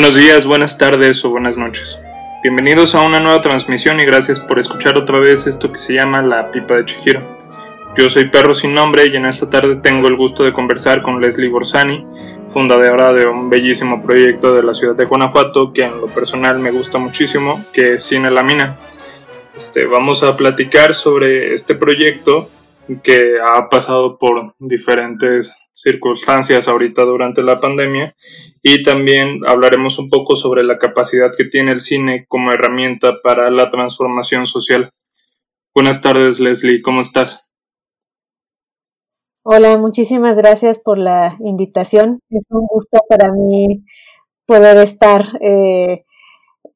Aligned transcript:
Buenos 0.00 0.16
días, 0.16 0.46
buenas 0.46 0.78
tardes 0.78 1.22
o 1.26 1.28
buenas 1.28 1.58
noches. 1.58 2.00
Bienvenidos 2.42 2.94
a 2.94 3.02
una 3.02 3.20
nueva 3.20 3.42
transmisión 3.42 4.00
y 4.00 4.06
gracias 4.06 4.40
por 4.40 4.58
escuchar 4.58 4.96
otra 4.96 5.18
vez 5.18 5.46
esto 5.46 5.70
que 5.70 5.78
se 5.78 5.92
llama 5.92 6.22
La 6.22 6.50
Pipa 6.50 6.76
de 6.76 6.86
Chihiro. 6.86 7.20
Yo 7.98 8.08
soy 8.08 8.30
Perro 8.30 8.54
Sin 8.54 8.72
Nombre 8.72 9.08
y 9.08 9.16
en 9.16 9.26
esta 9.26 9.50
tarde 9.50 9.76
tengo 9.76 10.08
el 10.08 10.16
gusto 10.16 10.42
de 10.42 10.54
conversar 10.54 11.02
con 11.02 11.20
Leslie 11.20 11.50
Borsani, 11.50 12.06
fundadora 12.48 13.12
de 13.12 13.26
un 13.26 13.50
bellísimo 13.50 14.02
proyecto 14.02 14.54
de 14.54 14.62
la 14.62 14.72
ciudad 14.72 14.94
de 14.94 15.04
Guanajuato 15.04 15.70
que 15.70 15.82
en 15.82 16.00
lo 16.00 16.06
personal 16.06 16.58
me 16.58 16.70
gusta 16.70 16.96
muchísimo, 16.96 17.62
que 17.70 17.92
es 17.92 18.02
Cine 18.02 18.30
La 18.30 18.42
Mina. 18.42 18.78
Este, 19.54 19.84
vamos 19.84 20.22
a 20.22 20.34
platicar 20.34 20.94
sobre 20.94 21.52
este 21.52 21.74
proyecto 21.74 22.48
que 22.98 23.36
ha 23.42 23.68
pasado 23.68 24.18
por 24.18 24.54
diferentes 24.58 25.54
circunstancias 25.72 26.68
ahorita 26.68 27.02
durante 27.02 27.42
la 27.42 27.60
pandemia 27.60 28.14
y 28.62 28.82
también 28.82 29.40
hablaremos 29.46 29.98
un 29.98 30.10
poco 30.10 30.36
sobre 30.36 30.62
la 30.62 30.78
capacidad 30.78 31.30
que 31.36 31.44
tiene 31.44 31.72
el 31.72 31.80
cine 31.80 32.26
como 32.28 32.52
herramienta 32.52 33.20
para 33.22 33.50
la 33.50 33.70
transformación 33.70 34.46
social. 34.46 34.90
Buenas 35.74 36.02
tardes, 36.02 36.40
Leslie, 36.40 36.82
¿cómo 36.82 37.00
estás? 37.00 37.46
Hola, 39.42 39.78
muchísimas 39.78 40.36
gracias 40.36 40.78
por 40.78 40.98
la 40.98 41.36
invitación. 41.40 42.20
Es 42.28 42.44
un 42.50 42.66
gusto 42.66 42.98
para 43.08 43.32
mí 43.32 43.84
poder 44.44 44.76
estar 44.78 45.22
eh, 45.40 46.04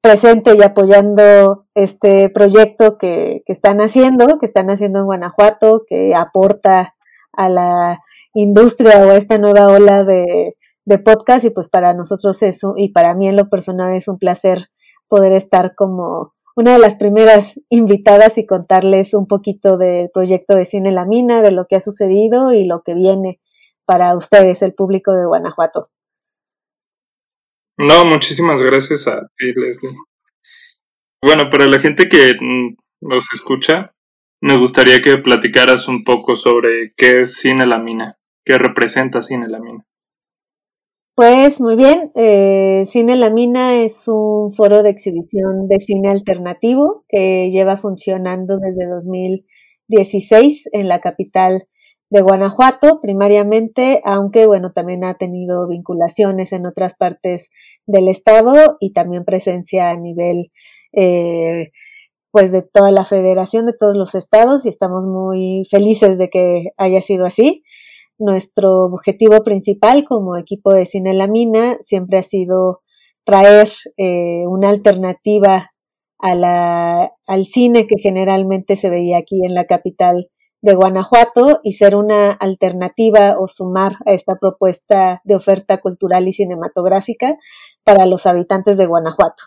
presente 0.04 0.54
y 0.54 0.62
apoyando 0.62 1.64
este 1.74 2.28
proyecto 2.28 2.98
que, 2.98 3.42
que, 3.46 3.52
están 3.54 3.80
haciendo, 3.80 4.38
que 4.38 4.44
están 4.44 4.68
haciendo 4.68 4.98
en 4.98 5.06
Guanajuato, 5.06 5.84
que 5.88 6.14
aporta 6.14 6.94
a 7.32 7.48
la 7.48 8.00
industria 8.34 8.98
o 8.98 9.08
a 9.08 9.16
esta 9.16 9.38
nueva 9.38 9.66
ola 9.68 10.04
de, 10.04 10.58
de 10.84 10.98
podcast 10.98 11.46
y 11.46 11.50
pues 11.50 11.70
para 11.70 11.94
nosotros 11.94 12.42
eso 12.42 12.74
y 12.76 12.90
para 12.90 13.14
mí 13.14 13.28
en 13.28 13.36
lo 13.36 13.48
personal 13.48 13.94
es 13.94 14.06
un 14.06 14.18
placer 14.18 14.68
poder 15.08 15.32
estar 15.32 15.74
como 15.74 16.34
una 16.54 16.74
de 16.74 16.80
las 16.80 16.96
primeras 16.96 17.58
invitadas 17.70 18.36
y 18.36 18.44
contarles 18.44 19.14
un 19.14 19.26
poquito 19.26 19.78
del 19.78 20.10
proyecto 20.10 20.54
de 20.54 20.66
Cine 20.66 20.92
La 20.92 21.06
Mina, 21.06 21.40
de 21.40 21.50
lo 21.50 21.64
que 21.66 21.76
ha 21.76 21.80
sucedido 21.80 22.52
y 22.52 22.66
lo 22.66 22.82
que 22.82 22.92
viene 22.92 23.40
para 23.86 24.14
ustedes, 24.14 24.60
el 24.60 24.74
público 24.74 25.12
de 25.12 25.24
Guanajuato. 25.24 25.88
No, 27.76 28.04
muchísimas 28.04 28.62
gracias 28.62 29.08
a 29.08 29.28
ti, 29.36 29.52
Leslie. 29.54 29.96
Bueno, 31.20 31.50
para 31.50 31.66
la 31.66 31.78
gente 31.80 32.08
que 32.08 32.36
nos 33.00 33.32
escucha, 33.32 33.94
me 34.40 34.56
gustaría 34.56 35.00
que 35.02 35.18
platicaras 35.18 35.88
un 35.88 36.04
poco 36.04 36.36
sobre 36.36 36.92
qué 36.96 37.22
es 37.22 37.38
Cine 37.38 37.66
La 37.66 37.78
Mina, 37.78 38.18
qué 38.44 38.58
representa 38.58 39.22
Cine 39.22 39.48
La 39.48 39.58
Mina. 39.58 39.84
Pues 41.16 41.60
muy 41.60 41.76
bien, 41.76 42.10
eh, 42.14 42.84
Cine 42.86 43.16
La 43.16 43.30
Mina 43.30 43.82
es 43.82 44.04
un 44.06 44.52
foro 44.52 44.82
de 44.82 44.90
exhibición 44.90 45.68
de 45.68 45.80
cine 45.80 46.10
alternativo 46.10 47.04
que 47.08 47.50
lleva 47.50 47.76
funcionando 47.76 48.58
desde 48.58 48.86
2016 48.86 50.68
en 50.72 50.88
la 50.88 51.00
capital 51.00 51.66
de 52.14 52.22
Guanajuato, 52.22 53.00
primariamente, 53.00 54.00
aunque 54.04 54.46
bueno, 54.46 54.70
también 54.70 55.02
ha 55.02 55.14
tenido 55.14 55.66
vinculaciones 55.66 56.52
en 56.52 56.64
otras 56.64 56.94
partes 56.94 57.50
del 57.86 58.06
estado 58.06 58.76
y 58.78 58.92
también 58.92 59.24
presencia 59.24 59.90
a 59.90 59.96
nivel 59.96 60.52
eh, 60.92 61.72
pues 62.30 62.52
de 62.52 62.62
toda 62.62 62.92
la 62.92 63.04
federación, 63.04 63.66
de 63.66 63.72
todos 63.76 63.96
los 63.96 64.14
estados 64.14 64.64
y 64.64 64.68
estamos 64.68 65.04
muy 65.04 65.64
felices 65.68 66.16
de 66.16 66.30
que 66.30 66.66
haya 66.76 67.00
sido 67.00 67.26
así. 67.26 67.64
Nuestro 68.16 68.84
objetivo 68.84 69.42
principal 69.42 70.04
como 70.04 70.36
equipo 70.36 70.72
de 70.72 70.86
Cine 70.86 71.14
La 71.14 71.26
Mina 71.26 71.78
siempre 71.80 72.18
ha 72.18 72.22
sido 72.22 72.82
traer 73.24 73.66
eh, 73.96 74.46
una 74.46 74.68
alternativa 74.68 75.72
a 76.20 76.34
la, 76.36 77.12
al 77.26 77.44
cine 77.46 77.88
que 77.88 77.96
generalmente 77.98 78.76
se 78.76 78.88
veía 78.88 79.18
aquí 79.18 79.44
en 79.44 79.54
la 79.54 79.64
capital 79.64 80.28
de 80.64 80.74
Guanajuato 80.74 81.60
y 81.62 81.74
ser 81.74 81.94
una 81.94 82.32
alternativa 82.32 83.36
o 83.38 83.48
sumar 83.48 83.96
a 84.06 84.12
esta 84.12 84.36
propuesta 84.36 85.20
de 85.22 85.34
oferta 85.34 85.76
cultural 85.76 86.26
y 86.26 86.32
cinematográfica 86.32 87.36
para 87.84 88.06
los 88.06 88.24
habitantes 88.24 88.78
de 88.78 88.86
Guanajuato. 88.86 89.42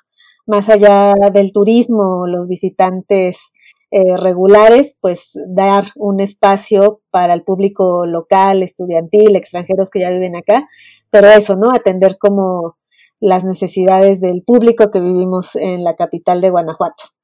Más 0.45 0.69
allá 0.69 1.15
del 1.33 1.53
turismo, 1.53 2.27
los 2.27 2.47
visitantes 2.47 3.51
eh, 3.89 4.15
regulares, 4.15 4.95
pues 5.01 5.31
dar 5.47 5.85
un 5.95 6.19
espacio 6.19 7.01
para 7.09 7.33
el 7.33 7.41
público 7.41 8.05
local, 8.05 8.61
estudiantil, 8.61 9.35
extranjeros 9.35 9.89
que 9.89 10.01
ya 10.01 10.11
viven 10.11 10.35
acá, 10.35 10.69
pero 11.09 11.29
eso, 11.29 11.55
¿no? 11.55 11.71
Atender 11.71 12.19
como 12.19 12.77
las 13.19 13.43
necesidades 13.43 14.21
del 14.21 14.43
público 14.43 14.91
que 14.91 14.99
vivimos 14.99 15.55
en 15.55 15.83
la 15.83 15.95
capital 15.95 16.41
de 16.41 16.51
Guanajuato. 16.51 17.16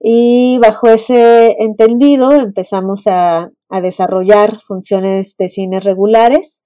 Y 0.00 0.58
bajo 0.58 0.88
ese 0.88 1.56
entendido 1.58 2.32
empezamos 2.32 3.02
a, 3.06 3.50
desarrollar 3.82 4.58
funciones 4.58 5.36
de 5.38 5.48
cine 5.48 5.78
regulares 5.78 6.60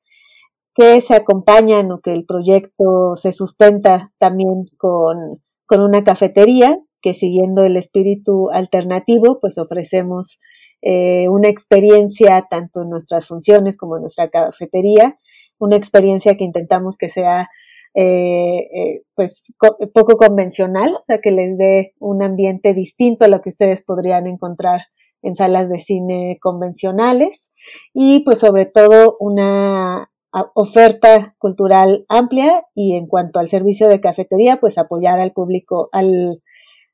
que 0.75 1.03
se 1.03 1.15
acompañan 1.15 1.93
o 1.93 2.01
que 2.01 2.15
el 2.15 2.25
proyecto 2.25 3.15
se 3.15 3.33
sustenta 3.33 4.11
también 4.19 4.65
con, 4.79 5.43
con 5.67 5.83
una 5.83 6.03
cafetería 6.03 6.79
que 7.03 7.13
siguiendo 7.13 7.63
el 7.63 7.77
espíritu 7.77 8.49
alternativo, 8.51 9.39
pues 9.39 9.59
ofrecemos 9.59 10.39
eh, 10.81 11.29
una 11.29 11.49
experiencia 11.49 12.47
tanto 12.51 12.81
en 12.81 12.89
nuestras 12.89 13.27
funciones 13.27 13.77
como 13.77 13.97
en 13.97 14.03
nuestra 14.03 14.31
cafetería, 14.31 15.19
una 15.59 15.77
experiencia 15.77 16.39
que 16.39 16.45
intentamos 16.45 16.97
que 16.97 17.11
sea 17.11 17.51
eh, 17.95 18.69
eh, 18.75 19.03
pues 19.15 19.45
poco 19.93 20.17
convencional, 20.17 20.97
o 20.97 21.05
sea, 21.07 21.21
que 21.21 21.31
les 21.31 21.57
dé 21.57 21.95
un 22.01 22.23
ambiente 22.23 22.75
distinto 22.75 23.25
a 23.25 23.29
lo 23.29 23.41
que 23.41 23.51
ustedes 23.51 23.83
podrían 23.83 24.27
encontrar 24.27 24.83
en 25.23 25.35
salas 25.35 25.71
de 25.71 25.79
cine 25.79 26.39
convencionales 26.41 27.51
y 27.95 28.21
pues 28.25 28.41
sobre 28.41 28.67
todo 28.67 29.17
una 29.21 30.11
oferta 30.55 31.35
cultural 31.39 32.05
amplia 32.09 32.65
y 32.75 32.97
en 32.97 33.07
cuanto 33.07 33.39
al 33.39 33.49
servicio 33.49 33.89
de 33.89 34.01
cafetería, 34.01 34.59
pues 34.61 34.79
apoyar 34.79 35.21
al 35.21 35.33
público, 35.33 35.89
al, 35.93 36.43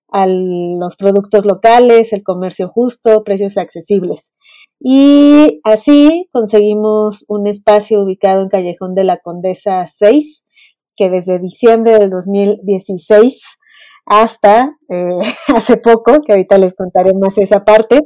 a 0.08 0.26
los 0.26 0.96
productos 0.96 1.46
locales, 1.46 2.12
el 2.12 2.22
comercio 2.22 2.68
justo, 2.68 3.24
precios 3.24 3.56
accesibles. 3.56 4.32
Y 4.78 5.60
así 5.64 6.28
conseguimos 6.32 7.24
un 7.28 7.46
espacio 7.46 8.02
ubicado 8.02 8.42
en 8.42 8.48
Callejón 8.48 8.94
de 8.94 9.04
la 9.04 9.18
Condesa 9.18 9.86
6, 9.86 10.44
que 11.00 11.08
desde 11.08 11.38
diciembre 11.38 11.98
del 11.98 12.10
2016 12.10 13.42
hasta 14.04 14.68
eh, 14.90 15.20
hace 15.48 15.78
poco, 15.78 16.20
que 16.20 16.32
ahorita 16.32 16.58
les 16.58 16.74
contaré 16.74 17.14
más 17.14 17.38
esa 17.38 17.64
parte, 17.64 18.02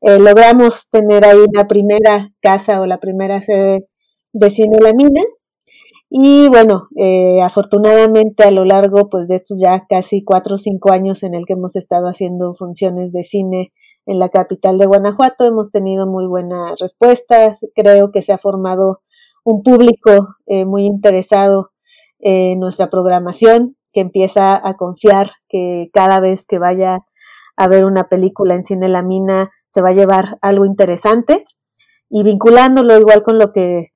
eh, 0.00 0.18
logramos 0.18 0.88
tener 0.90 1.24
ahí 1.24 1.44
la 1.52 1.68
primera 1.68 2.32
casa 2.40 2.80
o 2.80 2.86
la 2.86 2.98
primera 2.98 3.40
sede 3.40 3.86
de 4.32 4.50
Cine 4.50 4.78
La 4.80 4.92
Mina 4.92 5.22
y 6.10 6.48
bueno, 6.48 6.88
eh, 6.96 7.40
afortunadamente 7.42 8.42
a 8.42 8.50
lo 8.50 8.64
largo 8.64 9.08
pues, 9.08 9.28
de 9.28 9.36
estos 9.36 9.60
ya 9.60 9.86
casi 9.88 10.24
cuatro 10.24 10.56
o 10.56 10.58
cinco 10.58 10.92
años 10.92 11.22
en 11.22 11.34
el 11.34 11.44
que 11.46 11.52
hemos 11.52 11.76
estado 11.76 12.08
haciendo 12.08 12.54
funciones 12.54 13.12
de 13.12 13.22
cine 13.22 13.72
en 14.04 14.18
la 14.18 14.30
capital 14.30 14.78
de 14.78 14.86
Guanajuato, 14.86 15.44
hemos 15.44 15.70
tenido 15.70 16.08
muy 16.08 16.26
buenas 16.26 16.72
respuestas. 16.80 17.60
Creo 17.76 18.10
que 18.10 18.20
se 18.20 18.32
ha 18.32 18.38
formado 18.38 19.00
un 19.44 19.62
público 19.62 20.34
muy 20.66 20.86
interesado 20.86 21.71
en 22.22 22.58
nuestra 22.58 22.88
programación, 22.88 23.76
que 23.92 24.00
empieza 24.00 24.54
a 24.56 24.76
confiar 24.78 25.32
que 25.48 25.90
cada 25.92 26.18
vez 26.18 26.46
que 26.46 26.58
vaya 26.58 27.00
a 27.56 27.68
ver 27.68 27.84
una 27.84 28.04
película 28.04 28.54
en 28.54 28.64
Cine 28.64 28.88
La 28.88 29.02
Mina 29.02 29.50
se 29.68 29.82
va 29.82 29.90
a 29.90 29.94
llevar 29.94 30.38
algo 30.40 30.64
interesante. 30.64 31.44
Y 32.08 32.22
vinculándolo 32.22 32.98
igual 32.98 33.22
con 33.22 33.38
lo 33.38 33.52
que 33.52 33.92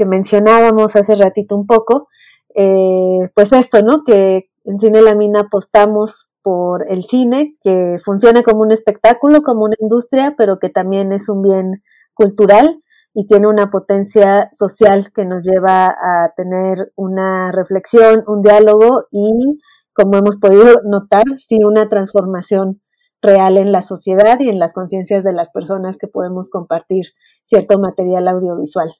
que 0.00 0.06
mencionábamos 0.06 0.96
hace 0.96 1.14
ratito 1.14 1.54
un 1.54 1.66
poco, 1.66 2.08
eh, 2.54 3.28
pues 3.34 3.52
esto, 3.52 3.82
¿no? 3.82 4.02
Que 4.02 4.48
en 4.64 4.80
Cine 4.80 5.02
La 5.02 5.14
Mina 5.14 5.40
apostamos 5.40 6.30
por 6.40 6.86
el 6.88 7.02
cine, 7.02 7.58
que 7.60 7.98
funcione 8.02 8.42
como 8.42 8.62
un 8.62 8.72
espectáculo, 8.72 9.42
como 9.42 9.64
una 9.64 9.76
industria, 9.78 10.36
pero 10.38 10.58
que 10.58 10.70
también 10.70 11.12
es 11.12 11.28
un 11.28 11.42
bien 11.42 11.82
cultural 12.14 12.80
y 13.14 13.26
tiene 13.26 13.48
una 13.48 13.70
potencia 13.70 14.48
social 14.52 15.12
que 15.12 15.24
nos 15.24 15.44
lleva 15.44 15.86
a 15.86 16.32
tener 16.36 16.92
una 16.96 17.50
reflexión, 17.52 18.22
un 18.26 18.42
diálogo 18.42 19.06
y, 19.10 19.60
como 19.92 20.16
hemos 20.16 20.36
podido 20.36 20.80
notar, 20.84 21.24
sí 21.36 21.58
una 21.64 21.88
transformación 21.88 22.80
real 23.22 23.58
en 23.58 23.72
la 23.72 23.82
sociedad 23.82 24.38
y 24.40 24.48
en 24.48 24.58
las 24.58 24.72
conciencias 24.72 25.24
de 25.24 25.32
las 25.32 25.50
personas 25.50 25.98
que 25.98 26.06
podemos 26.06 26.48
compartir 26.48 27.06
cierto 27.44 27.78
material 27.78 28.28
audiovisual. 28.28 28.90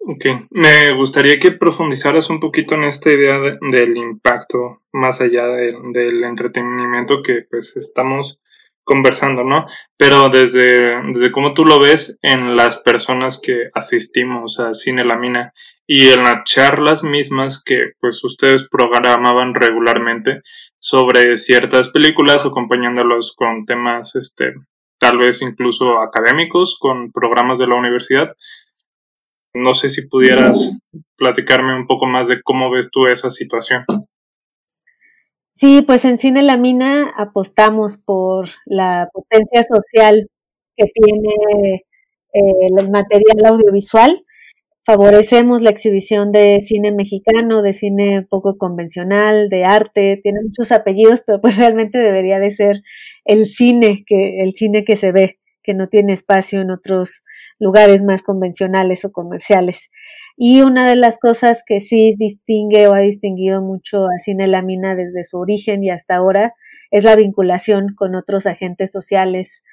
Ok, 0.00 0.24
me 0.50 0.94
gustaría 0.96 1.38
que 1.38 1.52
profundizaras 1.52 2.30
un 2.30 2.40
poquito 2.40 2.76
en 2.76 2.84
esta 2.84 3.12
idea 3.12 3.38
del 3.70 3.96
impacto 3.96 4.80
más 4.92 5.20
allá 5.20 5.46
del 5.48 6.24
entretenimiento 6.24 7.22
que 7.22 7.42
pues 7.50 7.76
estamos 7.76 8.40
conversando, 8.88 9.44
¿no? 9.44 9.66
Pero 9.96 10.30
desde, 10.30 11.00
desde 11.12 11.30
cómo 11.30 11.52
tú 11.52 11.64
lo 11.64 11.78
ves 11.78 12.18
en 12.22 12.56
las 12.56 12.78
personas 12.78 13.40
que 13.40 13.68
asistimos 13.74 14.58
a 14.58 14.72
Cine 14.72 15.04
La 15.04 15.16
Mina, 15.16 15.52
y 15.90 16.08
en 16.08 16.22
las 16.22 16.44
charlas 16.44 17.02
mismas 17.02 17.62
que 17.64 17.92
pues 17.98 18.22
ustedes 18.22 18.68
programaban 18.68 19.54
regularmente 19.54 20.42
sobre 20.78 21.38
ciertas 21.38 21.88
películas 21.88 22.44
acompañándolos 22.44 23.34
con 23.34 23.64
temas 23.64 24.14
este 24.14 24.52
tal 24.98 25.16
vez 25.16 25.40
incluso 25.40 26.00
académicos 26.00 26.76
con 26.78 27.10
programas 27.10 27.58
de 27.58 27.68
la 27.68 27.76
universidad. 27.76 28.36
No 29.54 29.72
sé 29.72 29.88
si 29.88 30.06
pudieras 30.06 30.78
platicarme 31.16 31.74
un 31.74 31.86
poco 31.86 32.04
más 32.04 32.28
de 32.28 32.42
cómo 32.42 32.70
ves 32.70 32.90
tú 32.90 33.06
esa 33.06 33.30
situación. 33.30 33.84
Sí, 35.58 35.82
pues 35.82 36.04
en 36.04 36.18
Cine 36.18 36.42
La 36.42 36.56
Mina 36.56 37.12
apostamos 37.16 37.96
por 37.96 38.48
la 38.64 39.08
potencia 39.12 39.64
social 39.64 40.28
que 40.76 40.84
tiene 40.94 41.82
eh, 42.32 42.40
el 42.78 42.88
material 42.90 43.44
audiovisual. 43.44 44.24
Favorecemos 44.86 45.60
la 45.60 45.70
exhibición 45.70 46.30
de 46.30 46.60
cine 46.60 46.92
mexicano, 46.92 47.62
de 47.62 47.72
cine 47.72 48.22
poco 48.30 48.56
convencional, 48.56 49.48
de 49.48 49.64
arte, 49.64 50.20
tiene 50.22 50.38
muchos 50.44 50.70
apellidos, 50.70 51.24
pero 51.26 51.40
pues 51.40 51.58
realmente 51.58 51.98
debería 51.98 52.38
de 52.38 52.52
ser 52.52 52.82
el 53.24 53.46
cine 53.46 54.04
que, 54.06 54.38
el 54.40 54.52
cine 54.52 54.84
que 54.84 54.94
se 54.94 55.10
ve, 55.10 55.40
que 55.64 55.74
no 55.74 55.88
tiene 55.88 56.12
espacio 56.12 56.60
en 56.60 56.70
otros 56.70 57.24
lugares 57.58 58.04
más 58.04 58.22
convencionales 58.22 59.04
o 59.04 59.10
comerciales. 59.10 59.90
Y 60.40 60.62
una 60.62 60.88
de 60.88 60.94
las 60.94 61.18
cosas 61.18 61.64
que 61.66 61.80
sí 61.80 62.14
distingue 62.16 62.86
o 62.86 62.94
ha 62.94 63.00
distinguido 63.00 63.60
mucho 63.60 64.06
a 64.06 64.20
Cine 64.20 64.46
Lamina 64.46 64.94
desde 64.94 65.24
su 65.24 65.36
origen 65.36 65.82
y 65.82 65.90
hasta 65.90 66.14
ahora 66.14 66.54
es 66.92 67.02
la 67.02 67.16
vinculación 67.16 67.88
con 67.96 68.14
otros 68.14 68.46
agentes 68.46 68.92
sociales 68.92 69.64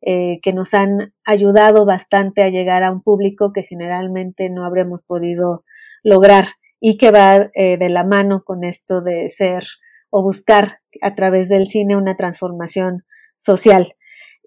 eh, 0.00 0.38
que 0.40 0.54
nos 0.54 0.72
han 0.72 1.12
ayudado 1.26 1.84
bastante 1.84 2.42
a 2.42 2.48
llegar 2.48 2.82
a 2.82 2.92
un 2.92 3.02
público 3.02 3.52
que 3.52 3.62
generalmente 3.62 4.48
no 4.48 4.64
habremos 4.64 5.02
podido 5.02 5.64
lograr 6.02 6.46
y 6.80 6.96
que 6.96 7.10
va 7.10 7.50
eh, 7.54 7.76
de 7.76 7.88
la 7.90 8.02
mano 8.02 8.42
con 8.42 8.64
esto 8.64 9.02
de 9.02 9.28
ser 9.28 9.64
o 10.08 10.22
buscar 10.22 10.80
a 11.02 11.14
través 11.14 11.50
del 11.50 11.66
cine 11.66 11.94
una 11.94 12.16
transformación 12.16 13.04
social. 13.38 13.92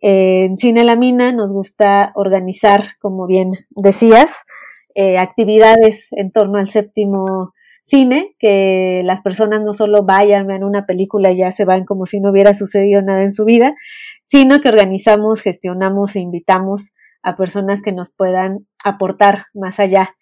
En 0.01 0.57
Cine 0.57 0.83
La 0.83 0.95
Mina 0.95 1.31
nos 1.31 1.51
gusta 1.51 2.12
organizar, 2.16 2.81
como 3.00 3.27
bien 3.27 3.51
decías, 3.69 4.45
eh, 5.01 5.18
actividades 5.18 6.10
en 6.12 6.30
torno 6.30 6.60
al 6.60 6.68
séptimo 6.68 7.54
cine, 7.86 8.36
que 8.38 9.00
las 9.06 9.22
personas 9.22 9.62
no 9.63 9.72
solo 9.72 10.04
vayan, 10.04 10.46
vean 10.46 10.66
una 10.66 10.86
película 10.86 11.31
y 11.31 11.38
ya 11.38 11.51
se 11.51 11.63
van 11.63 11.86
como 11.86 12.06
si 12.06 12.19
no 12.19 12.31
hubiera 12.31 12.54
sucedido 12.54 13.01
nada 13.01 13.22
en 13.22 13.31
su 13.31 13.46
vida, 13.46 13.75
sino 14.25 14.60
que 14.60 14.68
organizamos, 14.68 15.42
gestionamos 15.42 16.18
e 16.18 16.19
invitamos 16.19 16.92
a 17.24 17.38
personas 17.38 17.81
que 17.81 17.94
nos 17.94 18.12
puedan 18.12 18.68
aportar 18.84 19.46
más 19.54 19.80
allá. 19.80 20.18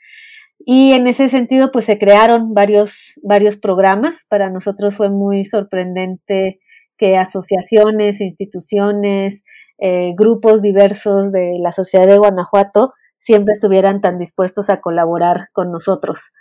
Y 0.60 0.92
en 0.92 1.08
ese 1.08 1.28
sentido, 1.28 1.72
pues 1.72 1.86
se 1.86 1.98
crearon 1.98 2.54
varios, 2.54 3.20
varios 3.24 3.58
programas. 3.58 4.28
Para 4.30 4.52
nosotros 4.52 4.94
fue 4.94 5.10
muy 5.10 5.44
sorprendente 5.44 6.60
que 7.00 7.18
asociaciones, 7.18 8.22
instituciones, 8.22 9.44
eh, 9.80 10.14
grupos 10.16 10.62
diversos 10.62 11.32
de 11.32 11.58
la 11.60 11.72
sociedad 11.72 12.06
de 12.06 12.20
Guanajuato 12.20 12.94
siempre 13.20 13.54
estuvieran 13.54 14.02
tan 14.02 14.18
dispuestos 14.18 14.70
a 14.70 14.82
colaborar 14.82 15.50
con 15.54 15.72
nosotros. 15.72 16.32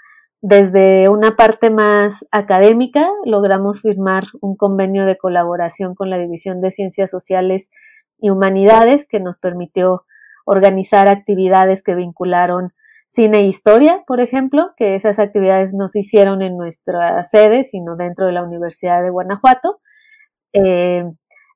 Desde 0.42 1.08
una 1.08 1.34
parte 1.34 1.70
más 1.70 2.26
académica, 2.30 3.08
logramos 3.24 3.82
firmar 3.82 4.24
un 4.40 4.56
convenio 4.56 5.06
de 5.06 5.16
colaboración 5.16 5.94
con 5.94 6.10
la 6.10 6.18
División 6.18 6.60
de 6.60 6.70
Ciencias 6.70 7.10
Sociales 7.10 7.70
y 8.18 8.30
Humanidades 8.30 9.08
que 9.08 9.18
nos 9.18 9.38
permitió 9.38 10.04
organizar 10.44 11.08
actividades 11.08 11.82
que 11.82 11.94
vincularon 11.94 12.72
cine 13.08 13.38
e 13.38 13.46
historia, 13.46 14.04
por 14.06 14.20
ejemplo, 14.20 14.72
que 14.76 14.94
esas 14.94 15.18
actividades 15.18 15.72
no 15.74 15.88
se 15.88 16.00
hicieron 16.00 16.42
en 16.42 16.56
nuestra 16.56 17.24
sede, 17.24 17.64
sino 17.64 17.96
dentro 17.96 18.26
de 18.26 18.32
la 18.32 18.42
Universidad 18.42 19.02
de 19.02 19.10
Guanajuato. 19.10 19.80
Eh, 20.52 21.04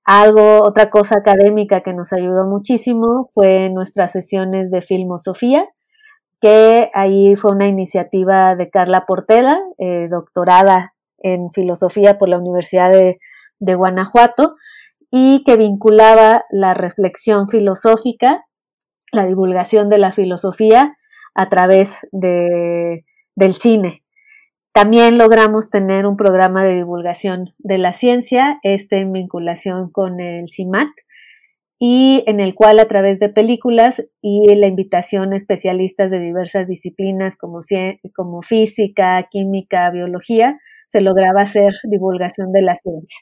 algo, 0.05 0.62
otra 0.62 0.91
cosa 0.91 1.17
académica 1.17 1.82
que 1.82 1.93
nos 1.93 2.12
ayudó 2.12 2.44
muchísimo 2.44 3.26
fue 3.32 3.70
nuestras 3.70 4.12
sesiones 4.12 4.70
de 4.70 4.81
filmosofía, 4.81 5.69
que 6.41 6.91
ahí 6.94 7.37
fue 7.37 7.52
una 7.52 7.69
iniciativa 7.69 8.56
de 8.56 8.70
Carla 8.70 9.05
Portela, 9.06 9.61
eh, 9.79 10.08
doctorada 10.11 10.94
en 11.19 11.50
filosofía 11.50 12.19
por 12.19 12.29
la 12.29 12.38
Universidad 12.38 12.91
de, 12.91 13.75
Guanajuato, 13.75 14.56
y 15.11 15.44
que 15.44 15.56
vinculaba 15.56 16.44
la 16.50 16.73
reflexión 16.73 17.47
filosófica, 17.47 18.44
la 19.12 19.26
divulgación 19.26 19.91
de 19.91 19.99
la 19.99 20.12
filosofía 20.12 20.97
a 21.35 21.49
través 21.49 22.06
de, 22.11 23.05
del 23.35 23.55
cine. 23.55 24.02
También 24.73 25.19
logramos 25.19 25.69
tener 25.69 26.07
un 26.07 26.17
programa 26.17 26.65
de 26.65 26.77
divulgación 26.77 27.55
de 27.59 27.79
la 27.79 27.93
ciencia, 27.93 28.61
este 28.63 29.01
en 29.01 29.13
vinculación 29.13 29.91
con 29.91 30.21
el 30.21 30.49
CIMAT, 30.49 30.89
y 31.83 32.23
en 32.27 32.41
el 32.41 32.55
cual 32.55 32.79
a 32.79 32.87
través 32.87 33.19
de 33.19 33.31
películas 33.31 34.05
y 34.21 34.55
la 34.55 34.67
invitación 34.67 35.33
a 35.33 35.37
especialistas 35.37 36.11
de 36.11 36.21
diversas 36.21 36.69
disciplinas 36.69 37.37
como, 37.37 37.61
como 38.15 38.43
física, 38.43 39.27
química, 39.31 39.91
biología, 39.91 40.61
se 40.89 41.01
lograba 41.01 41.41
hacer 41.41 41.73
divulgación 41.85 42.53
de 42.53 42.62
la 42.62 42.75
ciencia. 42.75 43.19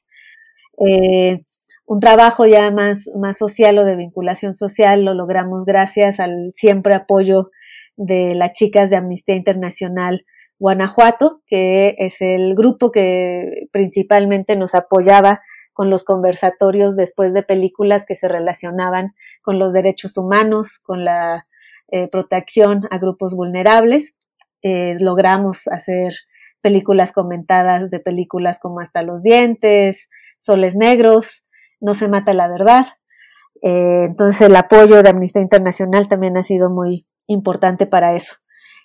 Eh, 0.86 1.44
un 1.86 2.00
trabajo 2.00 2.46
ya 2.46 2.70
más, 2.70 3.08
más 3.16 3.38
social 3.38 3.78
o 3.78 3.84
de 3.84 3.96
vinculación 3.96 4.54
social 4.54 5.04
lo 5.04 5.14
logramos 5.14 5.64
gracias 5.64 6.20
al 6.20 6.50
siempre 6.52 6.94
apoyo 6.94 7.50
de 7.96 8.34
las 8.34 8.52
chicas 8.52 8.90
de 8.90 8.96
Amnistía 8.96 9.36
Internacional 9.36 10.24
Guanajuato, 10.58 11.42
que 11.46 11.94
es 11.98 12.20
el 12.20 12.54
grupo 12.54 12.90
que 12.90 13.68
principalmente 13.72 14.56
nos 14.56 14.74
apoyaba 14.74 15.40
con 15.72 15.90
los 15.90 16.04
conversatorios 16.04 16.96
después 16.96 17.32
de 17.32 17.44
películas 17.44 18.04
que 18.04 18.16
se 18.16 18.26
relacionaban 18.26 19.14
con 19.42 19.60
los 19.60 19.72
derechos 19.72 20.16
humanos, 20.16 20.80
con 20.82 21.04
la 21.04 21.46
eh, 21.90 22.08
protección 22.08 22.88
a 22.90 22.98
grupos 22.98 23.34
vulnerables. 23.34 24.16
Eh, 24.62 24.96
logramos 24.98 25.68
hacer 25.68 26.12
películas 26.60 27.12
comentadas 27.12 27.90
de 27.90 28.00
películas 28.00 28.58
como 28.58 28.80
Hasta 28.80 29.02
los 29.02 29.22
dientes, 29.22 30.08
Soles 30.40 30.74
Negros, 30.74 31.46
No 31.80 31.94
se 31.94 32.08
mata 32.08 32.32
la 32.32 32.48
verdad. 32.48 32.86
Eh, 33.62 34.06
entonces 34.06 34.40
el 34.48 34.56
apoyo 34.56 35.02
de 35.02 35.10
Amnistía 35.10 35.42
Internacional 35.42 36.08
también 36.08 36.36
ha 36.36 36.42
sido 36.42 36.70
muy 36.70 37.06
importante 37.28 37.86
para 37.86 38.14
eso. 38.14 38.38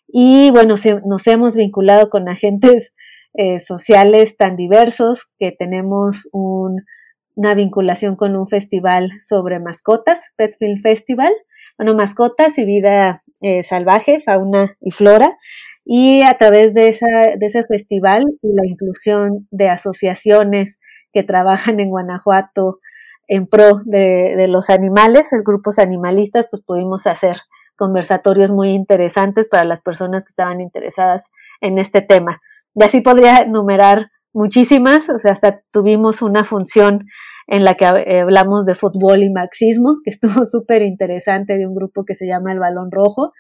Y 0.08 0.52
bueno, 0.52 0.76
nos 1.06 1.28
hemos 1.28 1.56
vinculado 1.56 2.10
con 2.10 2.30
agentes 2.30 2.94
eh, 3.36 3.60
sociales 3.60 4.38
tan 4.38 4.56
diversos 4.56 5.32
que 5.40 5.52
tenemos 5.52 6.30
una 6.32 7.56
vinculación 7.56 8.16
con 8.16 8.36
un 8.36 8.48
festival 8.48 9.12
sobre 9.28 9.60
mascotas, 9.60 10.30
Pet 10.36 10.56
Film 10.60 10.80
Festival, 10.82 11.32
bueno, 11.78 11.96
mascotas 11.96 12.58
y 12.60 12.66
vida 12.66 13.24
eh, 13.42 13.64
salvaje, 13.64 14.20
fauna 14.20 14.78
y 14.80 14.92
flora. 14.92 15.38
Y 15.86 16.22
a 16.22 16.38
través 16.38 16.74
de, 16.74 16.88
esa, 16.88 17.36
de 17.38 17.46
ese 17.46 17.66
festival 17.66 18.24
y 18.42 18.54
la 18.54 18.66
inclusión 18.66 19.48
de 19.52 19.70
asociaciones 19.70 20.80
que 21.12 21.24
trabajan 21.24 21.80
en 21.80 21.90
Guanajuato 21.90 22.80
en 23.28 23.48
pro 23.48 23.82
de, 23.86 24.36
de 24.38 24.48
los 24.48 24.70
animales, 24.70 25.28
los 25.32 25.44
grupos 25.44 25.80
animalistas, 25.80 26.48
pues 26.50 26.62
pudimos 26.62 27.08
hacer 27.08 27.38
conversatorios 27.76 28.52
muy 28.52 28.70
interesantes 28.70 29.48
para 29.50 29.64
las 29.64 29.82
personas 29.82 30.24
que 30.26 30.30
estaban 30.30 30.62
interesadas 30.62 31.30
en 31.62 31.80
este 31.80 32.02
tema. 32.02 32.42
Y 32.76 32.84
así 32.84 33.02
podría 33.02 33.38
enumerar 33.38 34.08
muchísimas, 34.34 35.10
o 35.10 35.20
sea, 35.20 35.32
hasta 35.32 35.62
tuvimos 35.72 36.22
una 36.22 36.44
función 36.44 37.06
en 37.48 37.64
la 37.64 37.76
que 37.76 37.86
hablamos 37.86 38.66
de 38.66 38.76
fútbol 38.76 39.24
y 39.24 39.30
marxismo, 39.30 39.98
que 40.04 40.10
estuvo 40.12 40.46
súper 40.46 40.82
interesante, 40.82 41.58
de 41.58 41.68
un 41.68 41.76
grupo 41.76 42.06
que 42.06 42.16
se 42.16 42.28
llama 42.28 42.52
El 42.52 42.60
Balón 42.60 42.92
Rojo, 42.92 43.32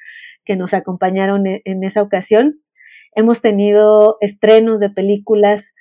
que 0.45 0.55
nos 0.55 0.73
acompañaron 0.73 1.47
e, 1.47 1.61
en 1.65 1.83
esa 1.83 2.01
ocasión. 2.01 2.59
Hemos 3.15 3.41
tenido 3.41 4.17
estrenos 4.21 4.79
de 4.79 4.89
películas 4.89 5.73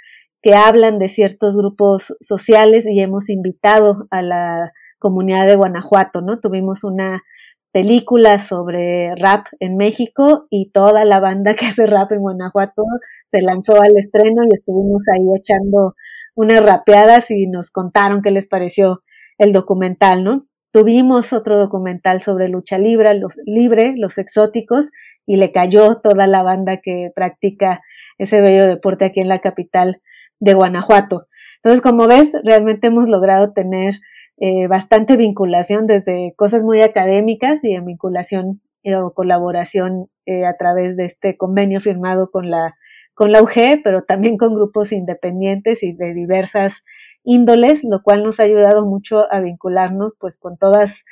que 0.43 0.55
hablan 0.55 0.99
de 0.99 1.09
ciertos 1.09 1.57
grupos 1.57 2.15
sociales 2.21 2.85
y 2.87 3.01
hemos 3.01 3.31
invitado 3.31 4.07
a 4.11 4.23
la 4.23 4.73
comunidad 4.99 5.47
de 5.47 5.57
Guanajuato, 5.57 6.21
¿no? 6.21 6.41
Tuvimos 6.41 6.85
una 6.85 7.23
películas 7.73 8.47
sobre 8.47 9.14
rap 9.17 9.47
en 9.59 9.76
México 9.76 10.47
y 10.50 10.71
toda 10.71 11.05
la 11.05 11.21
banda 11.21 11.55
que 11.55 11.67
hace 11.67 11.87
rap 11.87 12.12
en 12.12 12.21
Guanajuato 12.21 12.85
se 13.31 13.43
lanzó 13.43 13.81
al 13.81 13.97
estreno 13.97 14.43
y 14.45 14.55
estuvimos 14.55 15.02
ahí 15.12 15.25
echando 15.37 15.95
unas 16.35 16.64
rapeadas 16.64 17.31
y 17.31 17.47
nos 17.47 17.71
contaron 17.71 18.23
qué 18.23 18.31
les 18.31 18.47
pareció 18.47 19.02
el 19.38 19.52
documental, 19.52 20.23
¿no? 20.23 20.47
Tuvimos 20.71 21.35
otro 21.35 21.59
documental 21.59 22.21
sobre 22.23 22.49
lucha 22.49 22.79
libre, 22.79 23.12
los, 23.14 23.37
libre, 23.45 23.95
los 23.97 24.17
exóticos, 24.17 24.88
y 25.26 25.37
le 25.37 25.52
cayó 25.52 25.97
toda 25.97 26.26
la 26.26 26.43
banda 26.43 26.79
que 26.79 27.11
practica 27.14 27.83
ese 28.19 28.41
bello 28.41 28.67
deporte 28.67 29.05
aquí 29.05 29.21
en 29.21 29.29
la 29.29 29.38
capital 29.38 30.00
de 30.41 30.55
Guanajuato. 30.55 31.29
Entonces, 31.57 31.81
como 31.83 32.09
ves, 32.09 32.33
realmente 32.45 32.88
hemos 32.88 33.09
logrado 33.09 33.52
tener 33.52 33.95
eh, 34.45 34.67
bastante 34.67 35.17
vinculación 35.17 35.87
desde 35.87 36.35
cosas 36.35 36.65
muy 36.65 36.83
académicas 36.83 37.63
y 37.63 37.77
en 37.77 37.87
vinculación 37.87 38.61
eh, 38.83 38.97
o 38.97 39.15
colaboración 39.15 40.09
eh, 40.27 40.47
a 40.47 40.57
través 40.57 40.97
de 40.97 41.05
este 41.05 41.37
convenio 41.37 41.81
firmado 41.81 42.29
con 42.29 42.51
la, 42.51 42.75
con 43.15 43.31
la 43.31 43.41
UG, 43.41 43.83
pero 43.85 44.03
también 44.03 44.37
con 44.39 44.57
grupos 44.57 44.91
independientes 44.91 45.85
y 45.85 45.93
de 45.93 46.13
diversas 46.13 46.83
índoles, 47.23 47.85
lo 47.85 48.03
cual 48.03 48.25
nos 48.25 48.41
ha 48.41 48.43
ayudado 48.43 48.85
mucho 48.85 49.33
a 49.33 49.39
vincularnos 49.39 50.15
pues 50.19 50.39
con 50.39 50.59
todas, 50.59 51.05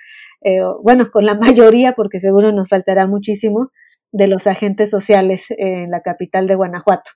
bueno, 0.83 1.09
con 1.13 1.25
la 1.25 1.37
mayoría, 1.37 1.93
porque 1.93 2.19
seguro 2.19 2.51
nos 2.51 2.69
faltará 2.69 3.07
muchísimo, 3.07 3.71
de 4.11 4.27
los 4.27 4.49
agentes 4.49 4.91
sociales 4.91 5.47
en 5.57 5.93
la 5.93 6.01
capital 6.01 6.49
de 6.49 6.57
Guanajuato. 6.57 7.13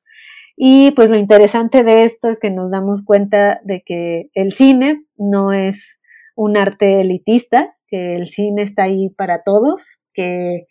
Y 0.57 0.93
pues 0.93 1.11
lo 1.11 1.17
interesante 1.17 1.83
de 1.83 2.05
esto 2.05 2.29
es 2.29 2.39
que 2.39 2.53
nos 2.53 2.71
damos 2.71 3.05
cuenta 3.05 3.61
de 3.65 3.83
que 3.85 4.31
el 4.35 4.53
cine 4.53 5.03
no 5.17 5.53
es 5.53 5.99
un 6.35 6.57
arte 6.57 7.01
elitista, 7.01 7.75
que 7.87 8.15
el 8.17 8.27
cine 8.27 8.63
está 8.63 8.85
ahí 8.85 9.11
para 9.11 9.43
todos, 9.43 10.01
que 10.13 10.67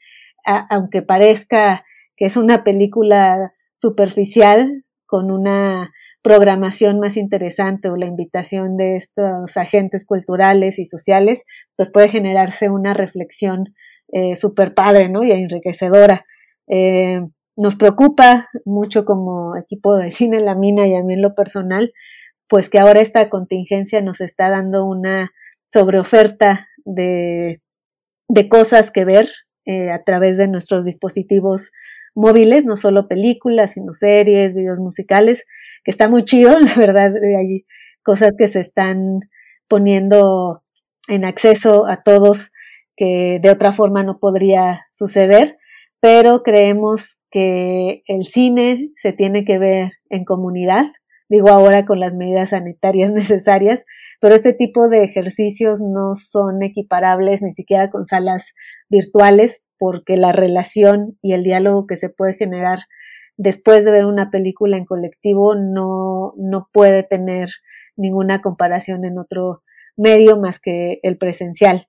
aunque 0.45 1.01
parezca 1.01 1.85
que 2.17 2.25
es 2.25 2.37
una 2.37 2.63
película 2.63 3.53
superficial 3.77 4.83
con 5.05 5.31
una 5.31 5.91
programación 6.21 6.99
más 6.99 7.17
interesante 7.17 7.89
o 7.89 7.97
la 7.97 8.05
invitación 8.05 8.77
de 8.77 8.95
estos 8.95 9.57
agentes 9.57 10.05
culturales 10.05 10.79
y 10.79 10.85
sociales, 10.85 11.43
pues 11.75 11.91
puede 11.91 12.07
generarse 12.07 12.69
una 12.69 12.93
reflexión 12.93 13.73
eh, 14.11 14.35
súper 14.35 14.73
padre, 14.73 15.09
¿no? 15.09 15.23
Y 15.23 15.31
enriquecedora. 15.31 16.25
Eh, 16.67 17.21
nos 17.57 17.75
preocupa 17.75 18.47
mucho 18.65 19.05
como 19.05 19.57
equipo 19.57 19.95
de 19.95 20.11
cine 20.11 20.39
la 20.39 20.55
mina 20.55 20.87
y 20.87 20.95
a 20.95 21.03
mí 21.03 21.13
en 21.13 21.21
lo 21.21 21.35
personal, 21.35 21.91
pues 22.47 22.69
que 22.69 22.79
ahora 22.79 23.01
esta 23.01 23.29
contingencia 23.29 24.01
nos 24.01 24.21
está 24.21 24.49
dando 24.49 24.85
una 24.85 25.31
sobreoferta 25.73 26.67
de, 26.85 27.61
de 28.29 28.49
cosas 28.49 28.91
que 28.91 29.05
ver 29.05 29.27
eh, 29.65 29.89
a 29.89 30.03
través 30.03 30.37
de 30.37 30.47
nuestros 30.47 30.85
dispositivos 30.85 31.71
móviles, 32.15 32.63
no 32.63 32.77
solo 32.77 33.07
películas, 33.07 33.71
sino 33.71 33.93
series, 33.93 34.53
videos 34.53 34.79
musicales, 34.79 35.45
que 35.83 35.89
está 35.89 36.07
muy 36.07 36.23
chido, 36.23 36.59
la 36.59 36.75
verdad, 36.75 37.11
hay 37.37 37.65
cosas 38.03 38.33
que 38.37 38.47
se 38.47 38.59
están 38.59 39.21
poniendo 39.67 40.63
en 41.07 41.25
acceso 41.25 41.87
a 41.87 42.03
todos 42.03 42.51
que 42.95 43.39
de 43.41 43.49
otra 43.49 43.73
forma 43.73 44.03
no 44.03 44.19
podría 44.19 44.85
suceder, 44.93 45.57
pero 45.99 46.43
creemos 46.43 47.19
que 47.31 48.03
el 48.05 48.25
cine 48.25 48.91
se 48.97 49.13
tiene 49.13 49.45
que 49.45 49.57
ver 49.57 49.93
en 50.09 50.25
comunidad, 50.25 50.85
digo 51.33 51.49
ahora 51.49 51.83
con 51.83 51.99
las 51.99 52.13
medidas 52.13 52.49
sanitarias 52.49 53.11
necesarias, 53.21 53.85
pero 54.21 54.35
este 54.35 54.53
tipo 54.53 54.87
de 54.87 55.03
ejercicios 55.03 55.81
no 55.81 56.15
son 56.15 56.61
equiparables 56.61 57.41
ni 57.41 57.53
siquiera 57.53 57.89
con 57.89 58.05
salas 58.05 58.53
virtuales 58.87 59.63
porque 59.79 60.15
la 60.15 60.31
relación 60.31 61.17
y 61.23 61.33
el 61.33 61.43
diálogo 61.43 61.87
que 61.87 61.95
se 61.95 62.09
puede 62.09 62.35
generar 62.35 62.81
después 63.35 63.83
de 63.83 63.89
ver 63.89 64.05
una 64.05 64.29
película 64.29 64.77
en 64.77 64.85
colectivo 64.85 65.55
no, 65.55 66.33
no 66.37 66.69
puede 66.71 67.01
tener 67.01 67.49
ninguna 67.95 68.43
comparación 68.43 69.03
en 69.03 69.17
otro 69.17 69.63
medio 69.97 70.39
más 70.39 70.59
que 70.59 70.99
el 71.01 71.17
presencial. 71.17 71.87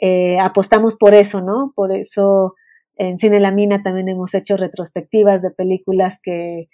Eh, 0.00 0.38
apostamos 0.40 0.96
por 0.96 1.12
eso, 1.12 1.42
¿no? 1.42 1.74
Por 1.76 1.94
eso 1.94 2.54
en 2.96 3.18
Cine 3.18 3.38
La 3.38 3.52
Mina 3.52 3.82
también 3.82 4.08
hemos 4.08 4.34
hecho 4.34 4.56
retrospectivas 4.56 5.42
de 5.42 5.50
películas 5.50 6.20
que, 6.22 6.68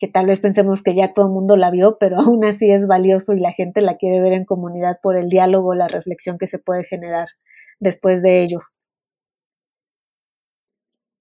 que 0.00 0.08
tal 0.08 0.26
vez 0.26 0.40
pensemos 0.40 0.82
que 0.82 0.94
ya 0.94 1.12
todo 1.12 1.26
el 1.26 1.32
mundo 1.32 1.56
la 1.56 1.70
vio, 1.70 1.98
pero 2.00 2.16
aún 2.20 2.44
así 2.44 2.70
es 2.70 2.88
valioso 2.88 3.34
y 3.34 3.40
la 3.40 3.52
gente 3.52 3.82
la 3.82 3.96
quiere 3.96 4.20
ver 4.20 4.32
en 4.32 4.46
comunidad 4.46 4.96
por 5.02 5.16
el 5.16 5.28
diálogo, 5.28 5.74
la 5.74 5.86
reflexión 5.86 6.38
que 6.38 6.46
se 6.46 6.58
puede 6.58 6.84
generar 6.84 7.28
después 7.78 8.22
de 8.22 8.42
ello. 8.42 8.60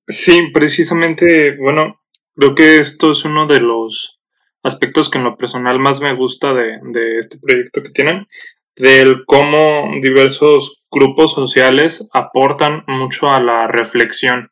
Sí, 0.07 0.49
precisamente, 0.51 1.55
bueno, 1.57 2.01
creo 2.35 2.55
que 2.55 2.77
esto 2.77 3.11
es 3.11 3.25
uno 3.25 3.45
de 3.45 3.59
los 3.59 4.19
aspectos 4.63 5.09
que 5.09 5.19
en 5.19 5.25
lo 5.25 5.37
personal 5.37 5.77
más 5.77 6.01
me 6.01 6.15
gusta 6.15 6.53
de, 6.53 6.79
de 6.91 7.19
este 7.19 7.37
proyecto 7.37 7.83
que 7.83 7.91
tienen, 7.91 8.27
del 8.75 9.23
cómo 9.25 9.91
diversos 10.01 10.81
grupos 10.89 11.33
sociales 11.33 12.09
aportan 12.13 12.83
mucho 12.87 13.29
a 13.29 13.39
la 13.39 13.67
reflexión 13.67 14.49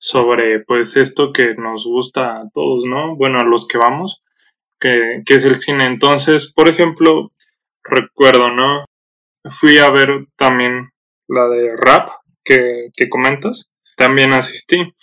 sobre 0.00 0.60
pues 0.60 0.96
esto 0.96 1.30
que 1.32 1.54
nos 1.54 1.84
gusta 1.84 2.40
a 2.40 2.50
todos, 2.52 2.84
¿no? 2.84 3.16
Bueno, 3.16 3.38
a 3.38 3.44
los 3.44 3.68
que 3.68 3.76
vamos, 3.76 4.22
que, 4.80 5.22
es 5.26 5.44
el 5.44 5.56
cine. 5.56 5.84
Entonces, 5.84 6.52
por 6.52 6.68
ejemplo, 6.68 7.30
recuerdo, 7.84 8.50
¿no? 8.50 8.86
Fui 9.44 9.78
a 9.78 9.90
ver 9.90 10.24
también 10.36 10.90
la 11.28 11.48
de 11.48 11.76
rap 11.76 12.08
que, 12.42 12.88
que 12.96 13.10
comentas, 13.10 13.70
también 13.96 14.32
asistí, 14.32 14.94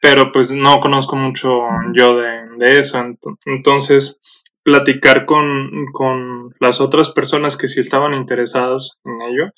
pero 0.00 0.30
pues 0.30 0.52
no 0.52 0.80
conozco 0.80 1.16
mucho 1.16 1.60
yo 1.94 2.16
de, 2.16 2.48
de 2.58 2.78
eso, 2.80 3.02
entonces 3.46 4.20
platicar 4.62 5.24
con, 5.24 5.86
con, 5.92 6.54
las 6.60 6.80
otras 6.80 7.10
personas 7.10 7.56
que 7.56 7.66
sí 7.66 7.80
estaban 7.80 8.14
interesadas 8.14 8.98
en 9.04 9.22
ello, 9.22 9.50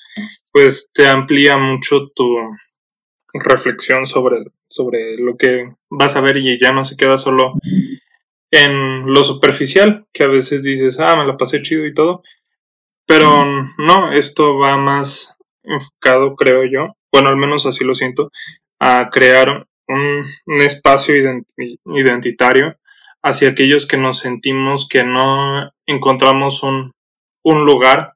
pues 0.51 0.91
te 0.93 1.07
amplía 1.07 1.57
mucho 1.57 2.07
tu 2.15 2.25
reflexión 3.39 4.05
sobre, 4.05 4.45
sobre 4.67 5.17
lo 5.17 5.37
que 5.37 5.73
vas 5.89 6.15
a 6.15 6.21
ver 6.21 6.37
y 6.37 6.59
ya 6.59 6.71
no 6.71 6.83
se 6.83 6.97
queda 6.97 7.17
solo 7.17 7.53
en 8.51 9.13
lo 9.13 9.23
superficial, 9.23 10.05
que 10.13 10.23
a 10.23 10.27
veces 10.27 10.63
dices, 10.63 10.99
ah, 10.99 11.15
me 11.15 11.25
la 11.25 11.37
pasé 11.37 11.61
chido 11.61 11.85
y 11.85 11.93
todo, 11.93 12.23
pero 13.05 13.43
no, 13.77 14.11
esto 14.11 14.57
va 14.57 14.77
más 14.77 15.37
enfocado, 15.63 16.35
creo 16.35 16.63
yo, 16.63 16.95
bueno, 17.11 17.29
al 17.29 17.37
menos 17.37 17.65
así 17.65 17.83
lo 17.83 17.95
siento, 17.95 18.31
a 18.79 19.09
crear 19.11 19.67
un, 19.87 20.25
un 20.45 20.61
espacio 20.61 21.15
identitario 21.85 22.77
hacia 23.25 23.49
aquellos 23.49 23.87
que 23.87 23.97
nos 23.97 24.19
sentimos 24.19 24.87
que 24.87 25.03
no 25.03 25.71
encontramos 25.87 26.61
un, 26.61 26.93
lugar 27.43 28.13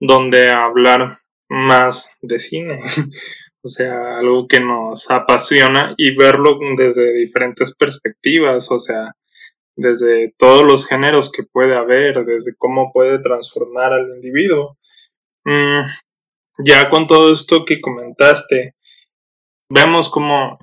donde 0.00 0.50
hablar 0.50 1.18
más 1.48 2.18
de 2.20 2.38
cine. 2.38 2.78
o 3.62 3.68
sea, 3.68 4.18
algo 4.18 4.46
que 4.46 4.60
nos 4.60 5.10
apasiona 5.10 5.94
y 5.96 6.14
verlo 6.16 6.58
desde 6.76 7.12
diferentes 7.12 7.74
perspectivas, 7.74 8.70
o 8.70 8.78
sea, 8.78 9.14
desde 9.76 10.34
todos 10.38 10.62
los 10.62 10.86
géneros 10.86 11.30
que 11.32 11.42
puede 11.42 11.76
haber, 11.76 12.24
desde 12.24 12.54
cómo 12.56 12.92
puede 12.92 13.18
transformar 13.18 13.92
al 13.92 14.08
individuo. 14.10 14.78
Mm, 15.44 15.82
ya 16.58 16.88
con 16.88 17.06
todo 17.06 17.32
esto 17.32 17.64
que 17.64 17.80
comentaste, 17.80 18.74
vemos 19.68 20.10
cómo 20.10 20.58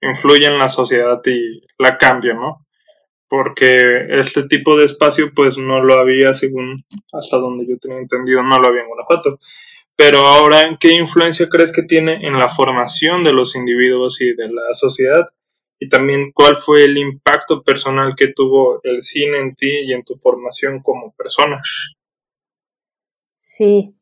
influye 0.00 0.46
en 0.46 0.58
la 0.58 0.68
sociedad 0.68 1.20
y 1.26 1.62
la 1.78 1.98
cambio, 1.98 2.34
¿no? 2.34 2.66
porque 3.32 4.08
este 4.10 4.46
tipo 4.46 4.76
de 4.76 4.84
espacio 4.84 5.32
pues 5.34 5.56
no 5.56 5.82
lo 5.82 5.98
había, 5.98 6.34
según 6.34 6.76
hasta 7.14 7.38
donde 7.38 7.66
yo 7.66 7.78
tenía 7.78 7.96
entendido, 7.96 8.42
no 8.42 8.58
lo 8.58 8.68
había 8.68 8.82
en 8.82 8.88
Guanajuato. 8.88 9.38
Pero 10.04 10.26
ahora, 10.26 10.76
¿qué 10.80 10.96
influencia 10.96 11.48
crees 11.48 11.72
que 11.72 11.84
tiene 11.84 12.26
en 12.26 12.36
la 12.36 12.48
formación 12.48 13.22
de 13.22 13.32
los 13.32 13.54
individuos 13.54 14.20
y 14.20 14.34
de 14.34 14.48
la 14.48 14.74
sociedad? 14.74 15.26
Y 15.78 15.88
también, 15.88 16.32
¿cuál 16.34 16.56
fue 16.56 16.82
el 16.86 16.98
impacto 16.98 17.62
personal 17.62 18.16
que 18.16 18.32
tuvo 18.34 18.80
el 18.82 19.02
cine 19.02 19.38
en 19.38 19.54
ti 19.54 19.70
y 19.70 19.92
en 19.92 20.02
tu 20.02 20.16
formación 20.16 20.80
como 20.82 21.12
persona? 21.12 21.62
Sí, 23.38 23.94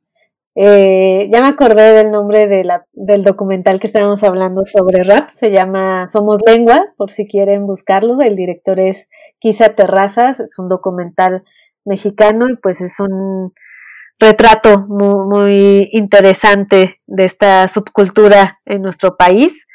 eh, 0.55 1.29
ya 1.31 1.43
me 1.43 1.49
acordé 1.49 1.93
del 1.93 2.11
nombre 2.11 2.47
de 2.47 2.65
la, 2.65 2.87
del 2.93 3.23
documental 3.23 3.79
que 3.79 3.89
estábamos 3.89 4.23
hablando 4.23 4.65
sobre 4.65 5.03
rap. 5.03 5.29
Se 5.29 5.51
llama 5.51 6.09
Somos 6.09 6.39
Lengua, 6.47 6.95
por 6.97 7.11
si 7.11 7.29
quieren 7.29 7.67
buscarlo. 7.67 8.23
El 8.23 8.37
director 8.37 8.81
es 8.81 9.07
Quisa 9.39 9.75
Terrazas. 9.75 10.41
Es 10.41 10.59
un 10.59 10.71
documental 10.71 11.45
mexicano 11.85 12.47
y 12.49 12.57
pues 12.57 12.81
es 12.81 12.99
un 13.01 13.53
retrato 14.21 14.87
muy, 14.87 15.89
interesante 15.93 17.01
de 17.07 17.25
esta 17.25 17.67
subcultura 17.69 18.59
en 18.67 18.83
nuestro 18.83 19.17
país. 19.17 19.67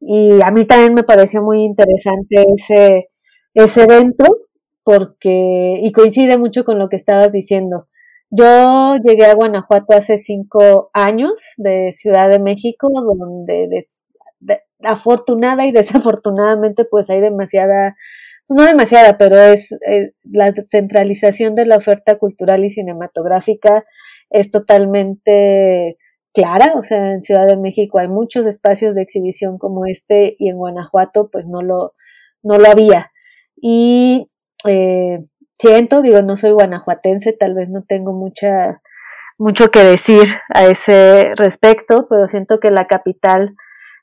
Y 0.00 0.40
a 0.42 0.50
mí 0.50 0.64
también 0.64 0.94
me 0.94 1.02
pareció 1.02 1.42
muy 1.42 1.62
interesante 1.62 2.46
ese, 2.56 3.10
ese 3.54 3.82
evento 3.82 4.24
porque, 4.84 5.80
y 5.82 5.92
coincide 5.92 6.38
mucho 6.38 6.64
con 6.64 6.78
lo 6.78 6.88
que 6.88 6.96
estabas 6.96 7.32
diciendo 7.32 7.88
yo 8.34 8.96
llegué 8.96 9.26
a 9.26 9.34
Guanajuato 9.34 9.94
hace 9.94 10.16
cinco 10.16 10.88
años 10.94 11.38
de 11.58 11.92
Ciudad 11.92 12.30
de 12.30 12.38
México, 12.38 12.88
donde 12.90 13.86
afortunada 14.82 15.66
y 15.66 15.72
desafortunadamente 15.72 16.86
pues 16.86 17.10
hay 17.10 17.20
demasiada, 17.20 17.94
no 18.54 18.64
demasiada, 18.64 19.18
pero 19.18 19.36
es 19.36 19.72
eh, 19.72 20.12
la 20.24 20.52
centralización 20.66 21.54
de 21.54 21.66
la 21.66 21.76
oferta 21.76 22.18
cultural 22.18 22.64
y 22.64 22.70
cinematográfica 22.70 23.84
es 24.30 24.50
totalmente 24.50 25.98
clara, 26.32 26.74
o 26.76 26.82
sea, 26.82 27.12
en 27.12 27.22
Ciudad 27.22 27.46
de 27.46 27.56
México 27.56 27.98
hay 27.98 28.08
muchos 28.08 28.46
espacios 28.46 28.94
de 28.94 29.02
exhibición 29.02 29.58
como 29.58 29.86
este 29.86 30.36
y 30.38 30.48
en 30.48 30.56
Guanajuato 30.56 31.28
pues 31.30 31.46
no 31.46 31.62
lo, 31.62 31.94
no 32.42 32.58
lo 32.58 32.68
había. 32.68 33.10
Y 33.56 34.30
eh, 34.66 35.24
siento, 35.58 36.02
digo, 36.02 36.22
no 36.22 36.36
soy 36.36 36.52
guanajuatense, 36.52 37.32
tal 37.32 37.54
vez 37.54 37.70
no 37.70 37.82
tengo 37.82 38.12
mucha, 38.12 38.80
mucho 39.38 39.70
que 39.70 39.84
decir 39.84 40.26
a 40.54 40.66
ese 40.66 41.34
respecto, 41.36 42.06
pero 42.08 42.26
siento 42.26 42.60
que 42.60 42.70
la 42.70 42.86
capital 42.86 43.54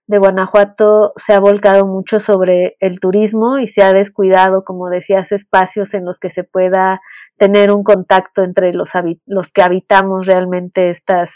de 0.10 0.18
Guanajuato 0.18 1.14
se 1.18 1.34
ha 1.34 1.40
volcado 1.40 1.86
mucho 1.86 2.20
sobre 2.20 2.78
el 2.80 3.00
turismo 3.00 3.60
y 3.60 3.68
se 3.68 3.84
ha 3.84 3.94
descuidado, 3.94 4.64
como 4.64 4.90
decías, 4.90 5.32
espacios 5.32 5.94
en 5.94 6.04
los 6.04 6.20
que 6.20 6.32
se 6.32 6.44
pueda 6.44 7.00
tener 7.40 7.72
un 7.72 7.84
contacto 7.84 8.44
entre 8.44 8.74
los, 8.74 8.92
los 9.26 9.52
que 9.52 9.64
habitamos 9.64 10.28
realmente 10.28 10.90
estas, 10.90 11.32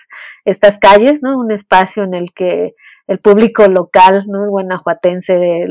estas 0.45 0.77
calles, 0.77 1.19
¿no? 1.21 1.37
Un 1.37 1.51
espacio 1.51 2.03
en 2.03 2.13
el 2.13 2.33
que 2.33 2.75
el 3.07 3.19
público 3.19 3.67
local, 3.67 4.25
¿no? 4.27 4.43
El 4.43 4.49
guanajuatense, 4.49 5.65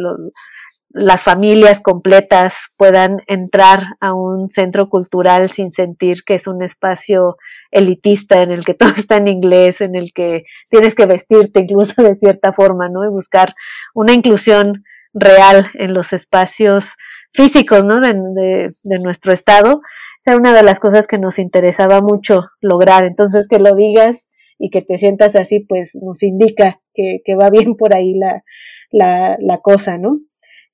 las 0.90 1.22
familias 1.22 1.80
completas 1.80 2.54
puedan 2.76 3.22
entrar 3.26 3.80
a 4.00 4.14
un 4.14 4.50
centro 4.50 4.88
cultural 4.88 5.50
sin 5.50 5.72
sentir 5.72 6.24
que 6.24 6.34
es 6.34 6.46
un 6.46 6.62
espacio 6.62 7.36
elitista 7.70 8.42
en 8.42 8.50
el 8.50 8.64
que 8.64 8.74
todo 8.74 8.90
está 8.90 9.18
en 9.18 9.28
inglés, 9.28 9.80
en 9.80 9.94
el 9.96 10.12
que 10.14 10.44
tienes 10.68 10.94
que 10.94 11.06
vestirte 11.06 11.60
incluso 11.60 12.02
de 12.02 12.14
cierta 12.14 12.52
forma, 12.52 12.88
¿no? 12.88 13.04
Y 13.04 13.08
buscar 13.08 13.54
una 13.94 14.12
inclusión 14.12 14.84
real 15.14 15.66
en 15.74 15.92
los 15.92 16.12
espacios 16.12 16.94
físicos, 17.32 17.84
¿no? 17.84 18.00
De, 18.00 18.70
nuestro 19.02 19.32
estado. 19.32 19.82
Es 20.24 20.36
una 20.36 20.54
de 20.54 20.62
las 20.62 20.78
cosas 20.80 21.06
que 21.06 21.18
nos 21.18 21.38
interesaba 21.38 22.00
mucho 22.00 22.44
lograr. 22.60 23.04
Entonces, 23.04 23.48
que 23.48 23.58
lo 23.58 23.74
digas 23.74 24.26
y 24.58 24.70
que 24.70 24.82
te 24.82 24.98
sientas 24.98 25.34
así, 25.36 25.60
pues 25.60 25.98
nos 26.00 26.22
indica 26.22 26.80
que, 26.94 27.22
que 27.24 27.34
va 27.34 27.50
bien 27.50 27.76
por 27.76 27.94
ahí 27.94 28.14
la, 28.14 28.44
la, 28.90 29.36
la 29.40 29.58
cosa, 29.58 29.98
¿no? 29.98 30.20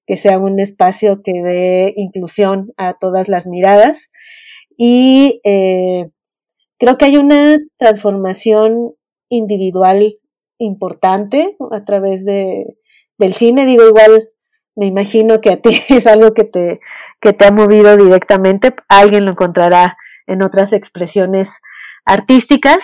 que 0.08 0.16
sea 0.16 0.38
un 0.38 0.58
espacio 0.58 1.20
que 1.22 1.42
dé 1.42 1.92
inclusión 1.96 2.72
a 2.78 2.96
todas 2.98 3.28
las 3.28 3.46
miradas. 3.46 4.10
Y 4.78 5.42
eh, 5.44 6.08
creo 6.78 6.96
que 6.96 7.04
hay 7.04 7.18
una 7.18 7.58
transformación 7.76 8.94
individual 9.28 10.16
importante 10.56 11.58
a 11.70 11.84
través 11.84 12.24
de, 12.24 12.78
del 13.18 13.34
cine. 13.34 13.66
Digo, 13.66 13.86
igual 13.86 14.30
me 14.74 14.86
imagino 14.86 15.42
que 15.42 15.50
a 15.50 15.60
ti 15.60 15.78
es 15.90 16.06
algo 16.06 16.32
que 16.32 16.44
te, 16.44 16.80
que 17.20 17.32
te 17.32 17.46
ha 17.46 17.50
movido 17.50 17.96
directamente. 17.96 18.74
Alguien 18.88 19.24
lo 19.24 19.32
encontrará 19.32 19.96
en 20.26 20.42
otras 20.42 20.72
expresiones 20.72 21.60
artísticas. 22.04 22.78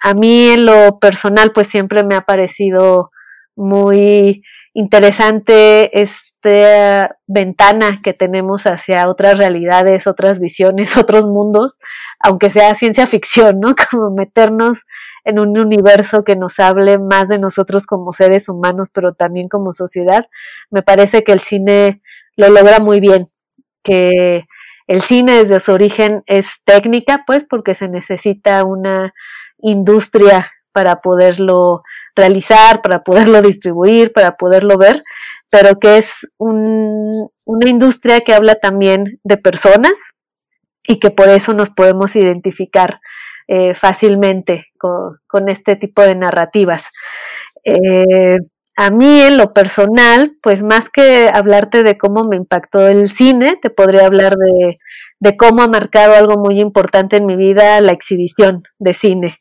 A 0.00 0.14
mí 0.14 0.50
en 0.50 0.66
lo 0.66 0.98
personal, 0.98 1.52
pues 1.52 1.68
siempre 1.68 2.02
me 2.02 2.14
ha 2.14 2.22
parecido 2.22 3.10
muy 3.56 4.42
interesante 4.74 6.00
esta 6.00 7.16
ventana 7.26 7.98
que 8.02 8.12
tenemos 8.12 8.66
hacia 8.66 9.08
otras 9.08 9.38
realidades, 9.38 10.06
otras 10.06 10.40
visiones, 10.40 10.96
otros 10.98 11.26
mundos, 11.26 11.78
aunque 12.20 12.50
sea 12.50 12.74
ciencia 12.74 13.06
ficción, 13.06 13.60
¿no? 13.60 13.74
Como 13.90 14.10
meternos 14.10 14.82
en 15.24 15.38
un 15.38 15.56
universo 15.56 16.22
que 16.22 16.36
nos 16.36 16.60
hable 16.60 16.98
más 16.98 17.28
de 17.28 17.38
nosotros 17.38 17.86
como 17.86 18.12
seres 18.12 18.50
humanos, 18.50 18.90
pero 18.92 19.14
también 19.14 19.48
como 19.48 19.72
sociedad. 19.72 20.26
Me 20.70 20.82
parece 20.82 21.24
que 21.24 21.32
el 21.32 21.40
cine 21.40 22.02
lo 22.36 22.50
logra 22.50 22.78
muy 22.78 23.00
bien, 23.00 23.28
que 23.84 24.46
el 24.88 25.02
cine 25.02 25.32
desde 25.34 25.60
su 25.60 25.72
origen 25.72 26.22
es 26.26 26.46
técnica, 26.64 27.22
pues 27.26 27.44
porque 27.48 27.74
se 27.74 27.88
necesita 27.88 28.64
una 28.64 29.14
industria 29.58 30.46
para 30.72 30.96
poderlo 30.96 31.80
realizar, 32.16 32.82
para 32.82 33.04
poderlo 33.04 33.40
distribuir, 33.42 34.12
para 34.12 34.36
poderlo 34.36 34.76
ver, 34.76 35.00
pero 35.50 35.76
que 35.76 35.98
es 35.98 36.26
una 36.36 37.68
industria 37.68 38.20
que 38.20 38.34
habla 38.34 38.56
también 38.56 39.20
de 39.22 39.36
personas 39.36 39.92
y 40.86 40.98
que 40.98 41.10
por 41.10 41.28
eso 41.28 41.52
nos 41.52 41.70
podemos 41.70 42.16
identificar 42.16 43.00
eh, 43.46 43.74
fácilmente 43.74 44.66
con, 44.78 45.48
este 45.48 45.76
tipo 45.76 46.02
de 46.02 46.14
narrativas. 46.14 46.88
Eh, 47.64 48.38
a 48.76 48.90
mí 48.90 49.20
en 49.22 49.36
lo 49.36 49.52
personal, 49.52 50.36
pues 50.42 50.62
más 50.62 50.90
que 50.90 51.28
hablarte 51.32 51.82
de 51.82 51.96
cómo 51.96 52.24
me 52.24 52.36
impactó 52.36 52.88
el 52.88 53.08
cine, 53.08 53.56
te 53.62 53.70
podría 53.70 54.06
hablar 54.06 54.34
de, 54.36 54.76
de 55.20 55.36
cómo 55.36 55.62
ha 55.62 55.68
marcado 55.68 56.14
algo 56.14 56.36
muy 56.42 56.60
importante 56.60 57.16
en 57.16 57.26
mi 57.26 57.36
vida 57.36 57.80
la 57.80 57.92
exhibición 57.92 58.64
de 58.78 58.94
cine. 58.94 59.36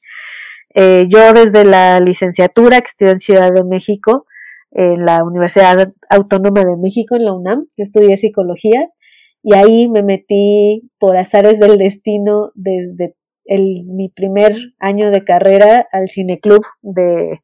Eh, 0.76 1.06
yo 1.08 1.34
desde 1.34 1.66
la 1.66 2.00
licenciatura 2.00 2.82
que 2.82 2.88
estudié 2.88 3.12
en 3.12 3.20
Ciudad 3.20 3.52
de 3.52 3.64
México, 3.64 4.26
en 4.72 5.06
la 5.06 5.24
Universidad 5.24 5.78
Autónoma 6.10 6.64
de 6.64 6.78
México, 6.78 7.16
en 7.16 7.26
la 7.26 7.34
UNAM, 7.34 7.66
yo 7.78 7.84
estudié 7.84 8.18
psicología 8.18 8.90
y 9.44 9.56
ahí 9.56 9.90
me 9.90 10.04
metí 10.04 10.90
por 11.00 11.18
azares 11.18 11.60
del 11.60 11.78
destino 11.78 12.52
desde 12.56 13.16
mi 13.46 14.10
primer 14.10 14.54
año 14.80 15.12
de 15.12 15.24
carrera 15.24 15.88
al 15.92 16.10
cineclub 16.10 16.62
de, 16.82 17.40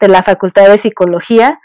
la 0.00 0.22
Facultad 0.22 0.68
de 0.68 0.78
Psicología 0.78 1.60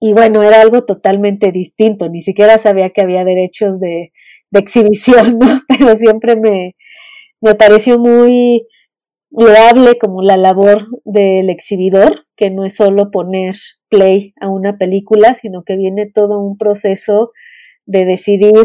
y 0.00 0.12
bueno, 0.12 0.42
era 0.42 0.60
algo 0.60 0.84
totalmente 0.84 1.52
distinto, 1.52 2.08
ni 2.08 2.20
siquiera 2.20 2.58
sabía 2.58 2.90
que 2.90 3.02
había 3.02 3.24
derechos 3.24 3.80
de, 3.80 4.12
de 4.50 4.60
exhibición, 4.60 5.38
¿no? 5.38 5.60
Pero 5.68 5.94
siempre 5.96 6.36
me, 6.36 6.76
me 7.40 7.54
pareció 7.54 7.98
muy 7.98 8.66
loable 9.30 9.98
como 9.98 10.22
la 10.22 10.36
labor 10.36 10.86
del 11.04 11.50
exhibidor, 11.50 12.26
que 12.36 12.50
no 12.50 12.64
es 12.64 12.76
solo 12.76 13.10
poner 13.10 13.54
play 13.88 14.34
a 14.40 14.48
una 14.48 14.78
película, 14.78 15.34
sino 15.34 15.62
que 15.64 15.76
viene 15.76 16.10
todo 16.10 16.40
un 16.40 16.56
proceso 16.56 17.32
de 17.86 18.04
decidir 18.04 18.64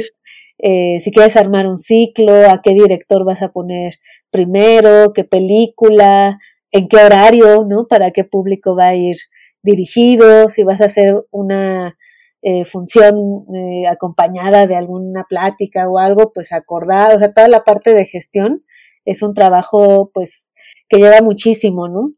eh, 0.63 0.99
si 0.99 1.11
quieres 1.11 1.35
armar 1.37 1.67
un 1.67 1.77
ciclo, 1.77 2.33
a 2.33 2.61
qué 2.63 2.73
director 2.73 3.25
vas 3.25 3.41
a 3.41 3.51
poner 3.51 3.95
primero, 4.31 5.13
qué 5.13 5.23
película, 5.23 6.39
en 6.71 6.87
qué 6.87 6.97
horario, 6.97 7.65
¿no? 7.65 7.87
Para 7.87 8.11
qué 8.11 8.23
público 8.23 8.75
va 8.75 8.87
a 8.89 8.95
ir 8.95 9.17
dirigido, 9.63 10.49
si 10.49 10.63
vas 10.63 10.81
a 10.81 10.85
hacer 10.85 11.25
una 11.31 11.97
eh, 12.41 12.65
función 12.65 13.45
eh, 13.53 13.87
acompañada 13.87 14.65
de 14.65 14.75
alguna 14.75 15.25
plática 15.29 15.87
o 15.87 15.99
algo, 15.99 16.31
pues 16.33 16.51
acordado, 16.51 17.15
o 17.15 17.19
sea, 17.19 17.33
toda 17.33 17.47
la 17.47 17.63
parte 17.63 17.93
de 17.93 18.05
gestión 18.05 18.63
es 19.05 19.21
un 19.21 19.33
trabajo 19.33 20.09
pues 20.13 20.49
que 20.89 20.97
lleva 20.97 21.21
muchísimo, 21.21 21.87
¿no? 21.87 22.11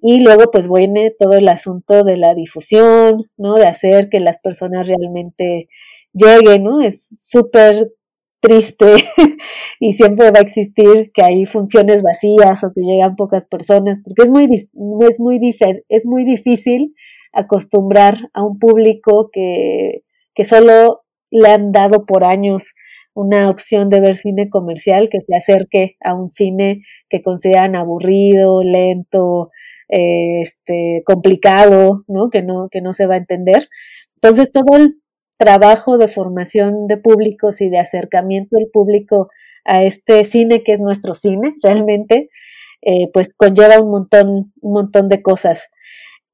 Y 0.00 0.22
luego 0.22 0.50
pues 0.50 0.68
viene 0.70 1.12
todo 1.18 1.34
el 1.34 1.48
asunto 1.48 2.04
de 2.04 2.16
la 2.16 2.34
difusión, 2.34 3.24
¿no? 3.36 3.54
De 3.54 3.66
hacer 3.66 4.08
que 4.08 4.20
las 4.20 4.38
personas 4.40 4.88
realmente 4.88 5.68
lleguen, 6.12 6.64
¿no? 6.64 6.80
Es 6.80 7.08
súper 7.18 7.88
triste 8.40 8.86
y 9.80 9.92
siempre 9.92 10.30
va 10.30 10.38
a 10.38 10.42
existir 10.42 11.10
que 11.12 11.22
hay 11.22 11.46
funciones 11.46 12.02
vacías 12.02 12.62
o 12.64 12.72
que 12.72 12.82
llegan 12.82 13.16
pocas 13.16 13.46
personas, 13.46 13.98
porque 14.04 14.22
es 14.22 14.30
muy, 14.30 14.44
es 14.52 15.20
muy, 15.20 15.40
es 15.88 16.06
muy 16.06 16.24
difícil 16.24 16.94
acostumbrar 17.32 18.30
a 18.32 18.44
un 18.44 18.58
público 18.58 19.30
que, 19.32 20.02
que 20.34 20.44
solo 20.44 21.02
le 21.30 21.48
han 21.48 21.72
dado 21.72 22.06
por 22.06 22.24
años 22.24 22.74
una 23.14 23.50
opción 23.50 23.88
de 23.88 24.00
ver 24.00 24.14
cine 24.14 24.48
comercial 24.48 25.08
que 25.10 25.20
se 25.20 25.34
acerque 25.34 25.96
a 26.00 26.14
un 26.14 26.28
cine 26.28 26.82
que 27.08 27.20
consideran 27.20 27.74
aburrido, 27.74 28.62
lento, 28.62 29.50
eh, 29.88 30.40
este, 30.42 31.02
complicado, 31.04 32.04
¿no? 32.06 32.30
Que 32.30 32.42
no, 32.42 32.68
que 32.70 32.80
no 32.80 32.92
se 32.92 33.06
va 33.06 33.14
a 33.14 33.18
entender. 33.18 33.68
Entonces 34.14 34.52
todo 34.52 34.76
el 34.76 34.97
trabajo 35.38 35.96
de 35.96 36.08
formación 36.08 36.86
de 36.86 36.98
públicos 36.98 37.60
y 37.60 37.70
de 37.70 37.78
acercamiento 37.78 38.56
del 38.56 38.68
público 38.70 39.28
a 39.64 39.84
este 39.84 40.24
cine 40.24 40.62
que 40.62 40.72
es 40.72 40.80
nuestro 40.80 41.14
cine 41.14 41.54
realmente, 41.62 42.28
eh, 42.82 43.10
pues 43.12 43.30
conlleva 43.36 43.80
un 43.80 43.90
montón, 43.90 44.52
un 44.60 44.72
montón 44.72 45.08
de 45.08 45.22
cosas. 45.22 45.70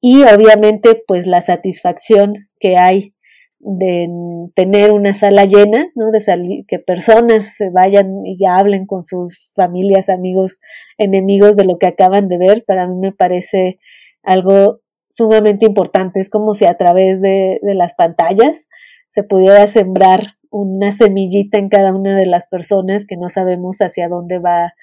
Y 0.01 0.23
obviamente, 0.23 1.03
pues 1.07 1.27
la 1.27 1.41
satisfacción 1.41 2.49
que 2.61 2.77
hay 2.77 3.15
de 3.59 4.09
tener 4.55 4.93
una 4.93 5.15
sala 5.15 5.47
llena, 5.47 5.87
¿no? 5.95 6.11
De 6.11 6.21
salir, 6.21 6.67
que 6.67 6.79
personas 6.79 7.57
se 7.57 7.71
vayan 7.71 8.27
y 8.27 8.45
hablen 8.47 8.85
con 8.85 9.05
sus 9.05 9.53
familias, 9.55 10.11
amigos, 10.11 10.61
enemigos 10.99 11.57
de 11.57 11.65
lo 11.65 11.79
que 11.79 11.87
acaban 11.87 12.29
de 12.29 12.37
ver, 12.37 12.65
para 12.67 12.87
mí 12.87 12.97
me 13.01 13.13
parece 13.13 13.79
algo 14.23 14.81
sumamente 15.09 15.65
importante. 15.65 16.21
Es 16.21 16.29
como 16.29 16.55
si 16.55 16.67
a 16.67 16.77
través 16.77 17.23
de, 17.23 17.59
de 17.63 17.75
las 17.75 17.95
pantallas 17.95 18.69
se 19.15 19.23
pudiera 19.23 19.67
sembrar 19.69 20.37
una 20.51 20.91
semillita 20.91 21.59
en 21.59 21.69
cada 21.69 21.95
una 21.95 22.17
de 22.17 22.27
las 22.27 22.49
personas 22.49 23.07
que 23.07 23.17
no 23.17 23.29
sabemos 23.29 23.79
hacia 23.79 24.09
dónde 24.09 24.41
va, 24.41 24.75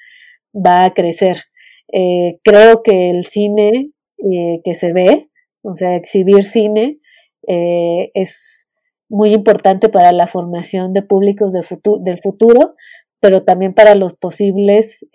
va 0.53 0.85
a 0.85 0.93
crecer. 0.93 1.37
Eh, 1.91 2.39
creo 2.43 2.81
que 2.81 3.09
el 3.09 3.25
cine 3.25 3.91
eh, 4.17 4.61
que 4.63 4.73
se 4.73 4.93
ve, 4.93 5.29
o 5.63 5.75
sea, 5.75 5.95
exhibir 5.95 6.43
cine, 6.43 6.99
eh, 7.45 8.11
es 8.13 8.67
muy 9.09 9.33
importante 9.33 9.89
para 9.89 10.13
la 10.13 10.27
formación 10.27 10.93
de 10.93 11.01
públicos 11.01 11.51
del 11.51 12.19
futuro, 12.19 12.75
pero 13.19 13.43
también 13.43 13.73
para 13.73 13.95
los 13.95 14.13
posibles 14.13 15.05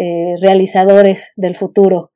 realizadores 0.43 1.33
del 1.37 1.57
futuro. 1.57 2.13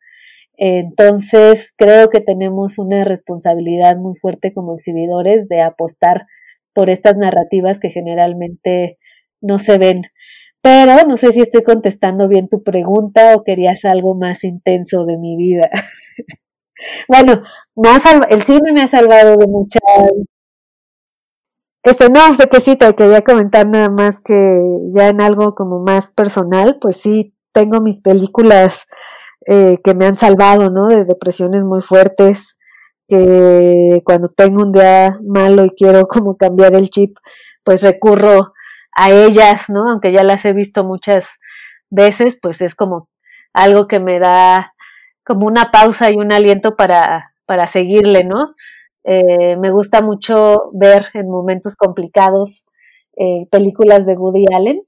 Entonces, 0.58 1.72
creo 1.74 2.10
que 2.10 2.20
tenemos 2.20 2.78
una 2.78 3.02
responsabilidad 3.04 3.96
muy 3.96 4.14
fuerte 4.14 4.52
como 4.52 4.74
exhibidores 4.74 5.48
de 5.48 5.62
apostar 5.62 6.26
por 6.74 6.90
estas 6.90 7.16
narrativas 7.16 7.80
que 7.80 7.90
generalmente 7.90 8.98
no 9.40 9.58
se 9.58 9.78
ven. 9.78 10.02
Pero 10.62 11.06
no 11.06 11.16
sé 11.16 11.32
si 11.32 11.40
estoy 11.40 11.62
contestando 11.62 12.28
bien 12.28 12.48
tu 12.48 12.62
pregunta 12.62 13.34
o 13.34 13.44
querías 13.44 13.84
algo 13.84 14.14
más 14.14 14.44
intenso 14.44 15.04
de 15.06 15.16
mi 15.16 15.36
vida. 15.36 15.70
bueno, 17.08 17.42
me 17.76 17.88
ha 17.88 18.00
el 18.28 18.42
cine 18.42 18.72
me 18.72 18.82
ha 18.82 18.86
salvado 18.86 19.36
de 19.36 19.46
muchas 19.46 19.80
este, 21.82 22.10
no, 22.10 22.34
sé 22.34 22.48
qué 22.48 22.60
sí, 22.60 22.76
te 22.76 22.94
quería 22.94 23.22
comentar 23.22 23.66
nada 23.66 23.88
más 23.88 24.20
que 24.20 24.60
ya 24.88 25.08
en 25.08 25.20
algo 25.20 25.54
como 25.54 25.80
más 25.80 26.10
personal, 26.10 26.78
pues 26.78 26.98
sí, 26.98 27.34
tengo 27.52 27.80
mis 27.80 28.00
películas 28.02 28.86
eh, 29.46 29.78
que 29.82 29.94
me 29.94 30.06
han 30.06 30.14
salvado, 30.16 30.70
¿no? 30.70 30.88
De 30.88 31.04
depresiones 31.04 31.64
muy 31.64 31.80
fuertes, 31.80 32.58
que 33.10 34.02
cuando 34.04 34.28
tengo 34.28 34.62
un 34.62 34.72
día 34.72 35.18
malo 35.26 35.64
y 35.64 35.70
quiero 35.70 36.06
como 36.06 36.36
cambiar 36.36 36.74
el 36.74 36.88
chip, 36.88 37.18
pues 37.64 37.82
recurro 37.82 38.52
a 38.92 39.10
ellas, 39.10 39.68
¿no? 39.68 39.90
Aunque 39.90 40.12
ya 40.12 40.22
las 40.22 40.44
he 40.44 40.52
visto 40.52 40.84
muchas 40.84 41.38
veces, 41.90 42.38
pues 42.40 42.62
es 42.62 42.74
como 42.74 43.08
algo 43.52 43.88
que 43.88 44.00
me 44.00 44.18
da 44.18 44.74
como 45.24 45.46
una 45.46 45.70
pausa 45.70 46.10
y 46.10 46.16
un 46.16 46.32
aliento 46.32 46.76
para, 46.76 47.34
para 47.46 47.66
seguirle, 47.66 48.24
¿no? 48.24 48.54
Eh, 49.04 49.56
me 49.56 49.70
gusta 49.70 50.02
mucho 50.02 50.70
ver 50.72 51.06
en 51.14 51.28
momentos 51.28 51.76
complicados 51.76 52.66
eh, 53.16 53.46
películas 53.50 54.06
de 54.06 54.16
Woody 54.16 54.44
Allen. 54.54 54.82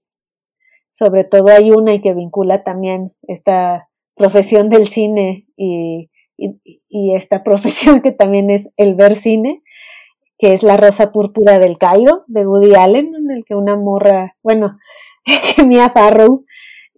Sobre 0.93 1.25
todo 1.25 1.49
hay 1.49 1.71
una 1.71 1.95
y 1.95 2.01
que 2.01 2.15
vincula 2.15 2.63
también 2.63 3.13
esta 3.23 3.89
profesión 4.15 4.69
del 4.69 4.89
cine 4.89 5.47
y, 5.57 6.11
y, 6.37 6.82
esta 7.15 7.43
profesión 7.43 8.01
que 8.01 8.13
también 8.13 8.51
es 8.51 8.71
el 8.77 8.95
ver 8.95 9.17
cine, 9.17 9.63
que 10.39 10.53
es 10.53 10.63
La 10.63 10.77
Rosa 10.77 11.13
Púrpura 11.13 11.59
del 11.59 11.79
Cairo 11.79 12.25
de 12.27 12.47
Woody 12.47 12.75
Allen, 12.75 13.15
en 13.15 13.31
el 13.31 13.45
que 13.45 13.55
una 13.55 13.77
morra, 13.77 14.37
bueno, 14.43 14.79
Mia 15.67 15.91
Farrow 15.91 16.45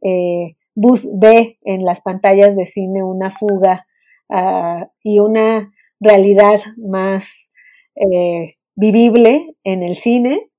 eh, 0.02 0.56
ve 0.74 1.58
en 1.62 1.84
las 1.84 2.00
pantallas 2.00 2.56
de 2.56 2.66
cine 2.66 3.02
una 3.02 3.30
fuga 3.30 3.86
uh, 4.28 4.86
y 5.02 5.18
una 5.18 5.72
realidad 6.00 6.60
más 6.76 7.50
eh, 7.96 8.56
vivible 8.74 9.56
en 9.62 9.82
el 9.82 9.94
cine, 9.94 10.50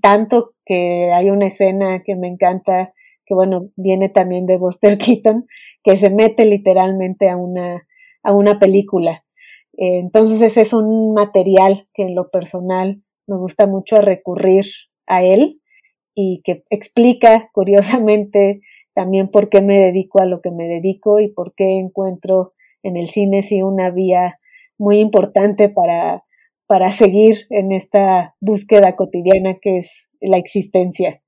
tanto 0.00 0.54
que 0.64 1.12
hay 1.12 1.30
una 1.30 1.46
escena 1.46 2.02
que 2.02 2.16
me 2.16 2.28
encanta, 2.28 2.92
que 3.24 3.34
bueno, 3.34 3.68
viene 3.76 4.08
también 4.08 4.46
de 4.46 4.56
Buster 4.56 4.98
Keaton, 4.98 5.46
que 5.84 5.96
se 5.96 6.10
mete 6.10 6.44
literalmente 6.44 7.28
a 7.28 7.36
una, 7.36 7.86
a 8.22 8.34
una 8.34 8.58
película. 8.58 9.24
Eh, 9.76 9.98
entonces 9.98 10.40
ese 10.42 10.60
es 10.60 10.72
un 10.72 11.14
material 11.14 11.88
que 11.94 12.02
en 12.02 12.14
lo 12.14 12.30
personal 12.30 13.02
me 13.26 13.36
gusta 13.36 13.66
mucho 13.66 14.00
recurrir 14.00 14.66
a 15.06 15.22
él 15.22 15.60
y 16.14 16.42
que 16.44 16.64
explica 16.70 17.50
curiosamente 17.52 18.60
también 18.94 19.28
por 19.28 19.48
qué 19.48 19.62
me 19.62 19.78
dedico 19.78 20.20
a 20.20 20.26
lo 20.26 20.40
que 20.40 20.50
me 20.50 20.68
dedico 20.68 21.20
y 21.20 21.28
por 21.28 21.54
qué 21.54 21.78
encuentro 21.78 22.52
en 22.82 22.96
el 22.96 23.08
cine 23.08 23.42
sí 23.42 23.62
una 23.62 23.90
vía 23.90 24.38
muy 24.76 24.98
importante 24.98 25.68
para, 25.68 26.24
para 26.66 26.90
seguir 26.90 27.46
en 27.50 27.72
esta 27.72 28.34
búsqueda 28.40 28.96
cotidiana 28.96 29.58
que 29.60 29.78
es 29.78 30.08
la 30.20 30.36
existencia, 30.36 31.22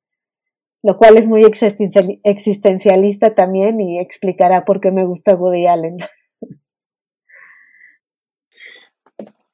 lo 0.83 0.99
cual 0.99 1.17
es 1.17 1.29
muy 1.29 1.45
existencialista 2.25 3.35
también 3.35 3.81
y 3.81 3.99
explicará 3.99 4.65
por 4.65 4.81
qué 4.81 4.91
me 4.91 5.05
gusta 5.05 5.35
Woody 5.35 5.67
Allen. 5.67 5.99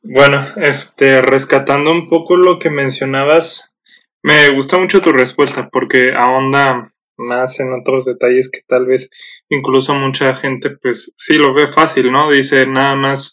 Bueno, 0.02 0.44
este, 0.56 1.20
rescatando 1.20 1.90
un 1.90 2.08
poco 2.08 2.36
lo 2.36 2.58
que 2.58 2.70
mencionabas, 2.70 3.76
me 4.22 4.48
gusta 4.50 4.78
mucho 4.78 5.02
tu 5.02 5.12
respuesta 5.12 5.68
porque 5.70 6.12
ahonda 6.16 6.94
más 7.18 7.60
en 7.60 7.72
otros 7.74 8.06
detalles 8.06 8.50
que 8.50 8.62
tal 8.66 8.86
vez 8.86 9.10
incluso 9.50 9.94
mucha 9.94 10.34
gente 10.34 10.70
pues 10.70 11.12
sí 11.16 11.34
lo 11.34 11.52
ve 11.52 11.66
fácil, 11.66 12.10
¿no? 12.10 12.30
Dice 12.30 12.66
nada 12.66 12.94
más 12.94 13.32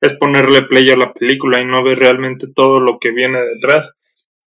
es 0.00 0.14
ponerle 0.14 0.62
play 0.62 0.90
a 0.90 0.96
la 0.96 1.12
película 1.12 1.60
y 1.60 1.64
no 1.64 1.84
ver 1.84 2.00
realmente 2.00 2.48
todo 2.52 2.80
lo 2.80 2.98
que 2.98 3.12
viene 3.12 3.40
detrás. 3.40 3.94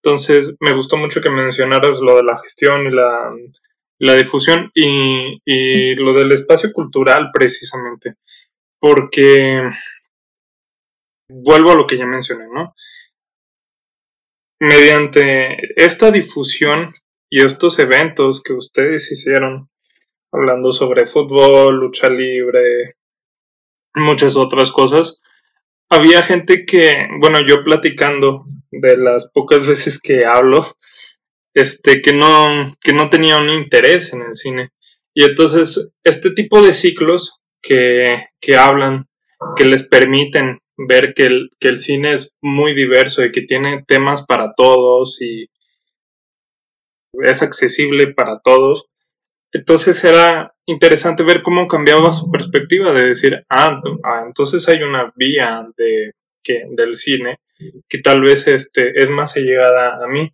Entonces, 0.01 0.57
me 0.59 0.73
gustó 0.73 0.97
mucho 0.97 1.21
que 1.21 1.29
mencionaras 1.29 2.01
lo 2.01 2.17
de 2.17 2.23
la 2.23 2.37
gestión 2.37 2.87
y 2.87 2.91
la, 2.91 4.15
difusión 4.17 4.71
y, 4.73 5.39
y, 5.45 5.95
lo 5.95 6.13
del 6.13 6.31
espacio 6.31 6.73
cultural 6.73 7.29
precisamente, 7.31 8.15
porque 8.79 9.69
vuelvo 11.33 11.71
a 11.71 11.75
lo 11.75 11.87
que 11.87 11.97
ya 11.97 12.05
mencioné, 12.05 12.45
¿no? 12.53 12.75
Mediante 14.59 15.57
esta 15.75 16.11
difusión 16.11 16.93
y 17.29 17.41
estos 17.41 17.79
eventos 17.79 18.43
que 18.43 18.53
ustedes 18.53 19.11
hicieron, 19.11 19.69
hablando 20.31 20.71
sobre 20.71 21.07
fútbol, 21.07 21.75
lucha 21.75 22.09
libre, 22.09 22.95
muchas 23.95 24.35
otras 24.35 24.71
cosas, 24.71 25.21
había 25.89 26.23
gente 26.23 26.65
que, 26.65 27.07
bueno, 27.19 27.39
yo 27.45 27.63
platicando 27.63 28.45
de 28.71 28.97
las 28.97 29.29
pocas 29.31 29.67
veces 29.67 29.99
que 29.99 30.25
hablo, 30.25 30.77
este, 31.53 32.01
que 32.01 32.13
no, 32.13 32.75
que 32.81 32.93
no 32.93 33.09
tenía 33.09 33.37
un 33.37 33.49
interés 33.49 34.13
en 34.13 34.21
el 34.21 34.35
cine. 34.35 34.69
Y 35.13 35.23
entonces, 35.23 35.93
este 36.03 36.31
tipo 36.31 36.61
de 36.61 36.73
ciclos 36.73 37.41
que, 37.61 38.27
que 38.39 38.55
hablan, 38.55 39.07
que 39.55 39.65
les 39.65 39.87
permiten 39.87 40.59
ver 40.77 41.13
que 41.13 41.23
el, 41.23 41.51
que 41.59 41.69
el 41.69 41.77
cine 41.77 42.13
es 42.13 42.38
muy 42.41 42.73
diverso 42.73 43.23
y 43.23 43.31
que 43.31 43.41
tiene 43.41 43.83
temas 43.88 44.25
para 44.25 44.53
todos 44.55 45.21
y 45.21 45.49
es 47.13 47.41
accesible 47.43 48.13
para 48.13 48.39
todos, 48.39 48.86
entonces 49.51 50.03
era 50.03 50.55
interesante 50.65 51.23
ver 51.23 51.43
cómo 51.43 51.67
cambiaba 51.67 52.12
su 52.12 52.31
perspectiva 52.31 52.91
de 52.91 53.09
decir, 53.09 53.45
ah, 53.49 53.79
ah, 54.03 54.23
entonces 54.25 54.67
hay 54.67 54.81
una 54.81 55.13
vía 55.15 55.67
de, 55.77 56.13
que, 56.43 56.63
del 56.71 56.95
cine 56.97 57.38
que 57.88 57.99
tal 57.99 58.21
vez 58.21 58.47
este, 58.47 59.01
es 59.01 59.09
más 59.09 59.36
allegada 59.38 60.03
a 60.03 60.07
mí. 60.07 60.31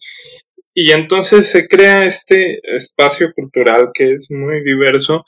Y 0.74 0.92
entonces 0.92 1.50
se 1.50 1.68
crea 1.68 2.06
este 2.06 2.60
espacio 2.76 3.34
cultural 3.34 3.92
que 3.94 4.14
es 4.14 4.28
muy 4.30 4.64
diverso. 4.64 5.26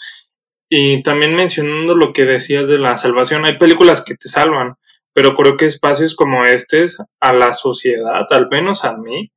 Y 0.70 1.04
también 1.04 1.36
mencionando 1.36 1.96
lo 1.96 2.14
que 2.14 2.26
decías 2.26 2.70
de 2.70 2.80
la 2.80 2.96
salvación, 2.98 3.46
hay 3.46 3.58
películas 3.58 4.04
que 4.04 4.16
te 4.16 4.30
salvan, 4.30 4.76
pero 5.14 5.36
creo 5.36 5.58
que 5.58 5.66
espacios 5.66 6.16
como 6.16 6.46
este 6.46 6.86
a 7.20 7.34
la 7.34 7.54
sociedad, 7.54 8.26
al 8.30 8.48
menos 8.50 8.86
a 8.86 8.96
mí, 8.96 9.32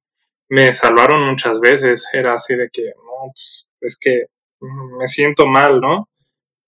me 0.49 0.73
salvaron 0.73 1.27
muchas 1.27 1.61
veces. 1.61 2.09
Era 2.13 2.35
así 2.35 2.55
de 2.55 2.69
que, 2.71 2.93
no, 2.97 3.33
pues 3.33 3.69
es 3.81 3.99
que 3.99 4.27
me 4.61 5.07
siento 5.09 5.47
mal, 5.47 5.81
¿no? 5.81 6.09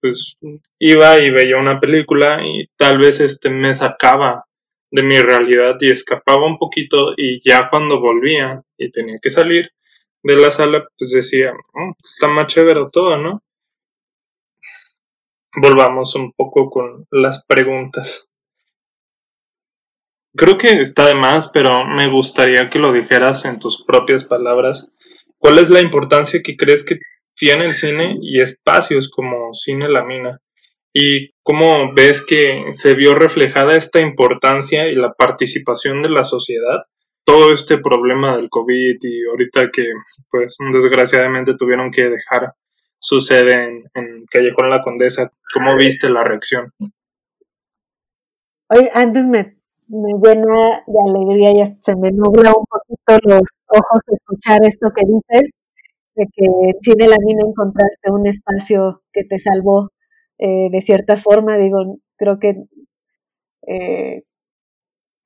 Pues 0.00 0.36
iba 0.78 1.18
y 1.18 1.30
veía 1.30 1.56
una 1.56 1.80
película 1.80 2.40
y 2.44 2.68
tal 2.76 2.98
vez 2.98 3.20
este 3.20 3.50
me 3.50 3.74
sacaba 3.74 4.44
de 4.90 5.02
mi 5.02 5.18
realidad 5.20 5.76
y 5.80 5.90
escapaba 5.90 6.46
un 6.46 6.58
poquito 6.58 7.14
y 7.16 7.40
ya 7.48 7.68
cuando 7.70 8.00
volvía 8.00 8.62
y 8.76 8.90
tenía 8.90 9.18
que 9.20 9.30
salir 9.30 9.70
de 10.22 10.36
la 10.36 10.50
sala, 10.50 10.86
pues 10.98 11.10
decía, 11.10 11.52
oh, 11.52 11.92
está 12.02 12.28
más 12.28 12.46
chévere 12.46 12.80
todo, 12.92 13.16
¿no? 13.16 13.42
Volvamos 15.54 16.14
un 16.16 16.32
poco 16.32 16.68
con 16.70 17.06
las 17.10 17.44
preguntas. 17.46 18.28
Creo 20.36 20.58
que 20.58 20.80
está 20.80 21.06
de 21.06 21.14
más, 21.14 21.50
pero 21.52 21.84
me 21.86 22.08
gustaría 22.08 22.68
que 22.68 22.78
lo 22.78 22.92
dijeras 22.92 23.44
en 23.44 23.58
tus 23.58 23.84
propias 23.84 24.24
palabras. 24.24 24.92
¿Cuál 25.38 25.58
es 25.58 25.70
la 25.70 25.80
importancia 25.80 26.42
que 26.42 26.56
crees 26.56 26.84
que 26.84 26.98
tiene 27.36 27.66
el 27.66 27.74
cine 27.74 28.18
y 28.20 28.40
espacios 28.40 29.10
como 29.10 29.52
Cine 29.52 29.88
La 29.88 30.04
Mina. 30.04 30.40
¿Y 30.92 31.32
cómo 31.42 31.92
ves 31.92 32.24
que 32.24 32.72
se 32.72 32.94
vio 32.94 33.14
reflejada 33.14 33.76
esta 33.76 34.00
importancia 34.00 34.88
y 34.88 34.94
la 34.94 35.12
participación 35.12 36.00
de 36.00 36.08
la 36.08 36.24
sociedad? 36.24 36.84
Todo 37.24 37.52
este 37.52 37.76
problema 37.78 38.36
del 38.36 38.48
COVID 38.48 38.96
y 39.02 39.26
ahorita 39.26 39.70
que, 39.70 39.92
pues, 40.30 40.56
desgraciadamente 40.72 41.54
tuvieron 41.54 41.90
que 41.90 42.08
dejar 42.08 42.54
su 42.98 43.20
sede 43.20 43.64
en, 43.64 43.84
en 43.94 44.24
Callejón 44.30 44.70
La 44.70 44.80
Condesa. 44.80 45.30
¿Cómo 45.52 45.76
viste 45.76 46.08
la 46.08 46.22
reacción? 46.22 46.72
Oye, 48.68 48.90
antes 48.94 49.26
me, 49.26 49.54
me 49.90 50.12
llena 50.22 50.84
de 50.86 50.98
alegría, 51.08 51.64
ya 51.64 51.72
se 51.82 51.96
me 51.96 52.10
nubla 52.10 52.52
un 52.56 52.64
poquito 52.66 53.18
los 53.24 53.42
ojos 53.68 54.00
de 54.06 54.16
escuchar 54.16 54.60
esto 54.64 54.88
que 54.94 55.02
dices 55.06 55.50
de 56.16 56.26
que 56.32 56.94
de 56.96 57.08
la 57.08 57.16
mina 57.24 57.42
encontraste 57.46 58.10
un 58.10 58.26
espacio 58.26 59.02
que 59.12 59.24
te 59.24 59.38
salvó 59.38 59.90
eh, 60.38 60.68
de 60.70 60.80
cierta 60.80 61.16
forma, 61.16 61.56
digo, 61.58 61.98
creo 62.16 62.38
que, 62.38 62.64
eh, 63.66 64.22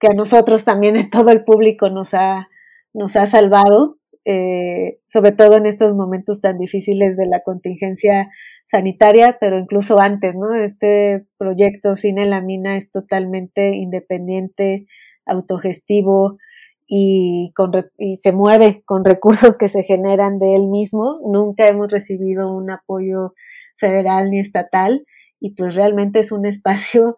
que 0.01 0.07
a 0.09 0.15
nosotros 0.15 0.65
también, 0.65 0.97
a 0.97 1.11
todo 1.11 1.31
el 1.31 1.45
público 1.45 1.91
nos 1.91 2.15
ha, 2.15 2.49
nos 2.93 3.17
ha 3.17 3.27
salvado, 3.27 3.99
eh, 4.25 4.99
sobre 5.09 5.33
todo 5.33 5.57
en 5.57 5.67
estos 5.67 5.95
momentos 5.95 6.41
tan 6.41 6.59
difíciles 6.59 7.17
de 7.17 7.27
la 7.27 7.41
contingencia 7.43 8.29
sanitaria, 8.71 9.39
pero 9.41 9.59
incluso 9.59 10.01
antes, 10.01 10.35
¿no? 10.35 10.55
Este 10.55 11.27
proyecto 11.39 11.97
Cine 11.97 12.27
la 12.27 12.41
Mina 12.41 12.77
es 12.77 12.91
totalmente 12.91 13.75
independiente, 13.75 14.87
autogestivo, 15.27 16.39
y, 16.93 17.53
con, 17.55 17.71
y 17.99 18.17
se 18.17 18.33
mueve 18.33 18.83
con 18.85 19.05
recursos 19.05 19.57
que 19.57 19.69
se 19.69 19.85
generan 19.85 20.41
de 20.41 20.57
él 20.57 20.67
mismo. 20.67 21.21
Nunca 21.25 21.69
hemos 21.69 21.93
recibido 21.93 22.53
un 22.53 22.69
apoyo 22.71 23.35
federal 23.77 24.31
ni 24.31 24.41
estatal 24.41 25.07
y 25.39 25.55
pues 25.55 25.77
realmente 25.77 26.19
es 26.19 26.33
un 26.33 26.47
espacio 26.47 27.17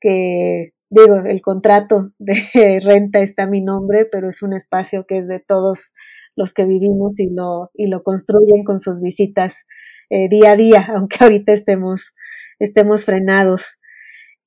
que 0.00 0.74
digo, 0.90 1.16
el 1.16 1.40
contrato 1.40 2.10
de 2.18 2.80
renta 2.84 3.20
está 3.20 3.44
a 3.44 3.48
mi 3.48 3.62
nombre, 3.62 4.06
pero 4.10 4.28
es 4.28 4.42
un 4.42 4.52
espacio 4.52 5.06
que 5.06 5.18
es 5.18 5.28
de 5.28 5.40
todos 5.40 5.94
los 6.36 6.52
que 6.52 6.66
vivimos 6.66 7.18
y 7.18 7.30
lo, 7.30 7.70
y 7.72 7.88
lo 7.88 8.02
construyen 8.02 8.64
con 8.64 8.78
sus 8.78 9.00
visitas 9.00 9.64
eh, 10.10 10.28
día 10.28 10.52
a 10.52 10.56
día, 10.56 10.86
aunque 10.94 11.18
ahorita 11.20 11.52
estemos, 11.52 12.14
estemos 12.58 13.04
frenados. 13.04 13.78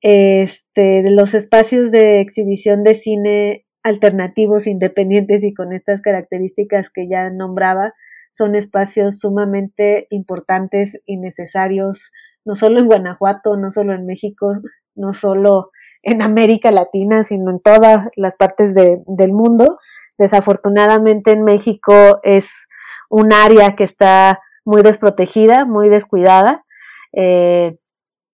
Este, 0.02 1.04
los 1.12 1.34
espacios 1.34 1.92
de 1.92 2.22
exhibición 2.22 2.84
de 2.84 2.94
cine 2.94 3.66
alternativos, 3.84 4.68
independientes 4.68 5.44
y 5.44 5.54
con 5.54 5.74
estas 5.74 6.02
características 6.02 6.90
que 6.90 7.08
ya 7.08 7.30
nombraba, 7.30 7.94
son 8.32 8.56
espacios 8.56 9.20
sumamente 9.20 10.08
importantes 10.10 11.02
y 11.06 11.18
necesarios, 11.18 12.12
no 12.46 12.56
solo 12.56 12.80
en 12.80 12.88
Guanajuato, 12.88 13.58
no 13.58 13.72
solo 13.72 13.94
en 13.94 14.06
México, 14.06 14.52
no 14.96 15.14
solo 15.14 15.72
en 16.04 16.22
América 16.22 16.72
Latina, 16.72 17.24
sino 17.24 17.52
en 17.52 17.60
todas 17.60 18.08
las 18.16 18.36
partes 18.36 18.74
de, 18.74 19.02
del 19.08 19.34
mundo. 19.34 19.80
Desafortunadamente 20.18 21.32
en 21.32 21.44
México 21.44 22.20
es 22.24 22.50
un 23.10 23.34
área 23.34 23.76
que 23.76 23.84
está 23.84 24.40
muy 24.70 24.84
desprotegida, 24.84 25.66
muy 25.66 25.90
descuidada, 25.90 26.64
eh, 27.12 27.80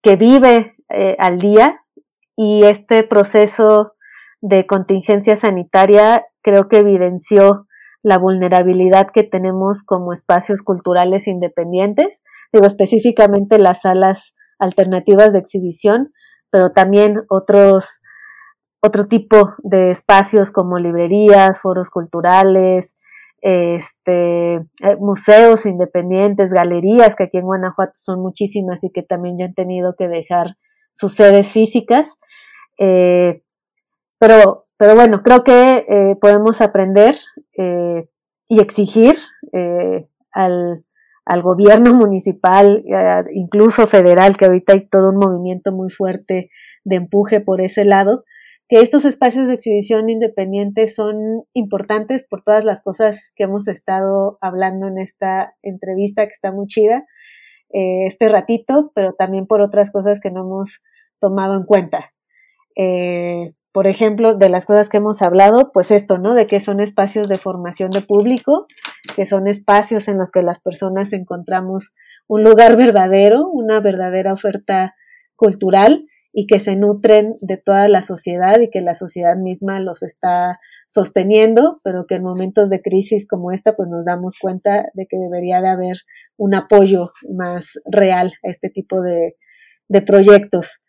que 0.04 0.18
vive 0.18 0.76
eh, 0.90 1.16
al 1.18 1.40
día. 1.40 1.80
Y 2.36 2.66
este 2.66 3.04
proceso 3.04 3.94
de 4.42 4.68
contingencia 4.68 5.38
sanitaria 5.38 6.26
creo 6.44 6.68
que 6.68 6.80
evidenció 6.80 7.68
la 8.04 8.18
vulnerabilidad 8.18 9.08
que 9.14 9.24
tenemos 9.24 9.84
como 9.84 10.12
espacios 10.12 10.62
culturales 10.62 11.26
independientes, 11.26 12.22
digo 12.52 12.68
específicamente 12.68 13.58
las 13.58 13.82
salas 13.84 14.36
alternativas 14.60 15.32
de 15.32 15.40
exhibición, 15.40 16.12
pero 16.52 16.72
también 16.72 17.22
otros 17.30 18.02
otro 18.84 19.08
tipo 19.08 19.54
de 19.64 19.90
espacios 19.90 20.52
como 20.52 20.78
librerías, 20.78 21.62
foros 21.62 21.90
culturales, 21.90 22.96
este, 23.48 24.56
eh, 24.56 24.96
museos 25.00 25.68
independientes, 25.68 26.52
galerías, 26.52 27.16
que 27.16 27.26
aquí 27.26 27.38
en 27.38 27.46
Guanajuato 27.46 27.92
son 27.94 28.20
muchísimas 28.20 28.84
y 28.84 28.90
que 28.90 29.04
también 29.04 29.38
ya 29.38 29.46
han 29.46 29.54
tenido 29.54 29.94
que 29.96 30.08
dejar 30.08 30.56
sus 30.94 31.14
sedes 31.14 31.52
físicas. 31.52 32.18
Eh, 32.80 33.44
pero, 34.18 34.66
pero 34.78 34.96
bueno, 34.96 35.22
creo 35.22 35.44
que 35.44 35.86
eh, 35.88 36.16
podemos 36.20 36.60
aprender 36.60 37.14
y 38.48 38.60
exigir 38.60 39.16
al, 40.32 40.84
al 41.26 41.42
gobierno 41.44 41.94
municipal, 41.94 42.84
incluso 43.32 43.86
federal, 43.86 44.38
que 44.38 44.46
ahorita 44.46 44.74
hay 44.74 44.90
todo 44.90 45.10
un 45.10 45.18
movimiento 45.18 45.72
muy 45.72 45.92
fuerte 45.92 46.50
de 46.84 46.96
empuje 46.96 47.42
por 47.42 47.62
ese 47.62 47.86
lado, 47.86 48.24
que 48.68 48.82
estos 48.82 49.06
espacios 49.06 49.48
de 49.48 49.54
exhibición 49.54 50.10
independientes 50.10 50.96
son 50.96 51.44
importantes 51.54 52.26
por 52.28 52.44
todas 52.44 52.66
las 52.66 52.82
cosas 52.82 53.32
que 53.36 53.44
hemos 53.44 53.68
estado 53.68 54.38
hablando 54.42 54.88
en 54.88 54.98
esta 54.98 55.54
entrevista 55.62 56.24
que 56.24 56.32
está 56.32 56.52
muy 56.52 56.68
chida 56.68 57.06
eh, 57.74 58.06
este 58.06 58.28
ratito, 58.28 58.92
pero 58.96 59.14
también 59.14 59.46
por 59.46 59.62
otras 59.62 59.92
cosas 59.92 60.20
que 60.20 60.32
no 60.32 60.42
hemos 60.42 60.82
tomado 61.20 61.56
en 61.56 61.66
cuenta. 61.66 62.14
Eh, 62.76 63.54
por 63.72 63.88
ejemplo, 63.88 64.36
de 64.36 64.50
las 64.50 64.66
cosas 64.66 64.88
que 64.88 64.98
hemos 64.98 65.22
hablado, 65.22 65.72
pues 65.74 65.92
esto, 65.92 66.18
¿no? 66.18 66.34
De 66.34 66.48
que 66.48 66.62
son 66.62 66.80
espacios 66.80 67.28
de 67.28 67.36
formación 67.36 67.92
de 67.92 68.02
público, 68.02 68.68
que 69.16 69.26
son 69.26 69.48
espacios 69.48 70.08
en 70.08 70.18
los 70.18 70.32
que 70.32 70.42
las 70.42 70.60
personas 70.60 71.12
encontramos 71.12 71.94
un 72.28 72.44
lugar 72.44 72.78
verdadero, 72.78 73.48
una 73.50 73.82
verdadera 73.82 74.32
oferta 74.32 74.96
cultural 75.36 76.06
y 76.38 76.48
que 76.48 76.60
se 76.60 76.76
nutren 76.76 77.38
de 77.40 77.56
toda 77.56 77.88
la 77.88 78.02
sociedad 78.02 78.60
y 78.60 78.70
que 78.70 78.82
la 78.82 78.94
sociedad 78.94 79.38
misma 79.38 79.80
los 79.80 80.04
está 80.04 80.60
sosteniendo, 80.90 81.80
pero 81.82 82.08
que 82.08 82.16
en 82.16 82.24
momentos 82.24 82.70
de 82.70 82.82
crisis 82.82 83.26
como 83.26 83.54
esta, 83.54 83.78
pues 83.78 83.88
nos 83.88 84.04
damos 84.04 84.36
cuenta 84.40 84.86
de 84.94 85.08
que 85.08 85.18
debería 85.18 85.62
de 85.62 85.70
haber 85.70 85.98
un 86.36 86.54
apoyo 86.54 87.14
más 87.34 87.80
real 87.86 88.34
a 88.44 88.50
este 88.50 88.70
tipo 88.70 89.02
de, 89.02 89.38
de 89.88 90.02
proyectos. 90.02 90.82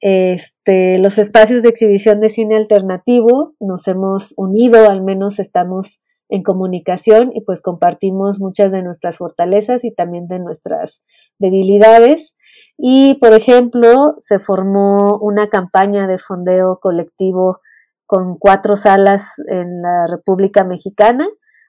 Este, 0.00 0.98
los 0.98 1.16
espacios 1.16 1.62
de 1.62 1.70
exhibición 1.70 2.20
de 2.20 2.28
cine 2.28 2.56
alternativo 2.56 3.54
nos 3.60 3.88
hemos 3.88 4.34
unido, 4.36 4.90
al 4.90 5.02
menos 5.02 5.38
estamos 5.38 6.02
en 6.28 6.42
comunicación 6.42 7.30
y 7.34 7.42
pues 7.42 7.60
compartimos 7.60 8.40
muchas 8.40 8.72
de 8.72 8.82
nuestras 8.82 9.18
fortalezas 9.18 9.84
y 9.84 9.94
también 9.94 10.26
de 10.26 10.38
nuestras 10.38 11.02
debilidades. 11.38 12.34
Y, 12.78 13.18
por 13.20 13.32
ejemplo, 13.32 14.16
se 14.18 14.38
formó 14.38 15.18
una 15.18 15.48
campaña 15.48 16.06
de 16.06 16.18
fondeo 16.18 16.78
colectivo 16.80 17.60
con 18.06 18.36
cuatro 18.38 18.76
salas 18.76 19.34
en 19.48 19.82
la 19.82 20.06
República 20.08 20.64
Mexicana, 20.64 21.26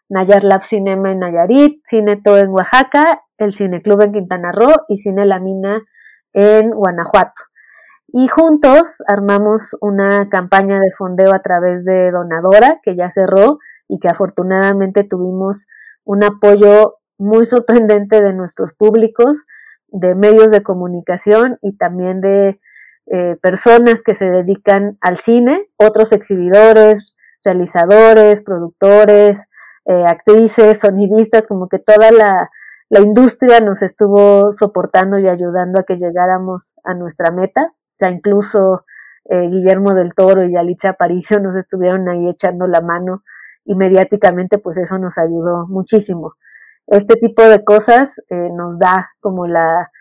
Nayar 0.10 0.44
Lab 0.44 0.64
Cinema 0.64 1.12
en 1.12 1.20
Nayarit, 1.20 1.82
Cineto 1.86 2.38
en 2.38 2.50
Oaxaca, 2.50 3.24
el 3.38 3.54
Cineclub 3.54 4.02
en 4.02 4.14
Quintana 4.14 4.52
Roo 4.52 4.86
y 4.88 4.98
Cine 4.98 5.26
La 5.26 5.40
Mina 5.40 5.82
en 6.34 6.72
Guanajuato. 6.72 7.42
Y 8.08 8.28
juntos 8.28 9.04
armamos 9.08 9.76
una 9.82 10.30
campaña 10.30 10.80
de 10.80 10.92
fondeo 10.92 11.34
a 11.34 11.42
través 11.42 11.84
de 11.84 12.12
Donadora, 12.12 12.80
que 12.84 12.96
ya 12.96 13.10
cerró 13.10 13.58
y 13.88 14.00
que 14.00 14.10
afortunadamente 14.10 15.04
tuvimos 15.04 15.68
un 16.04 16.24
apoyo 16.24 16.98
muy 17.18 17.46
sorprendente 17.46 18.22
de 18.22 18.34
nuestros 18.34 18.74
públicos, 18.74 19.46
de 19.88 20.16
medios 20.16 20.52
de 20.52 20.64
comunicación 20.64 21.58
y 21.62 21.78
también 21.78 22.22
de 22.22 22.60
eh, 23.08 23.38
personas 23.42 24.02
que 24.02 24.16
se 24.16 24.26
dedican 24.26 24.98
al 25.00 25.18
cine, 25.18 25.70
otros 25.78 26.12
exhibidores, 26.12 27.16
realizadores, 27.44 28.42
productores, 28.42 29.48
eh, 29.86 30.06
actrices, 30.06 30.80
sonidistas, 30.80 31.48
como 31.48 31.70
que 31.70 31.80
toda 31.80 32.12
la, 32.12 32.50
industria 32.90 33.60
nos 33.60 33.82
estuvo 33.82 34.52
soportando 34.54 35.20
y 35.20 35.28
ayudando 35.28 35.80
a 35.80 35.84
que 35.84 35.96
llegáramos 35.96 36.74
a 36.84 36.94
nuestra 36.94 37.30
meta. 37.32 37.74
Ya 38.00 38.10
incluso 38.10 38.86
eh, 39.30 39.50
Guillermo 39.50 39.94
del 39.96 40.14
Toro 40.14 40.46
y 40.46 40.56
Alicia 40.56 40.92
Aparicio 40.92 41.40
nos 41.40 41.58
estuvieron 41.58 42.08
ahí 42.08 42.30
echando 42.30 42.68
la 42.68 42.82
mano 42.82 43.24
y 43.66 43.76
mediáticamente 43.76 44.58
pues 44.58 44.78
eso 44.78 44.98
nos 45.00 45.18
ayudó 45.18 45.68
muchísimo. 45.68 46.34
Este 46.88 47.16
tipo 47.16 47.42
de 47.42 47.64
cosas 47.64 48.22
eh, 48.30 48.50
nos 48.56 48.78
da 48.80 49.10
como 49.20 49.48
la... 49.48 49.92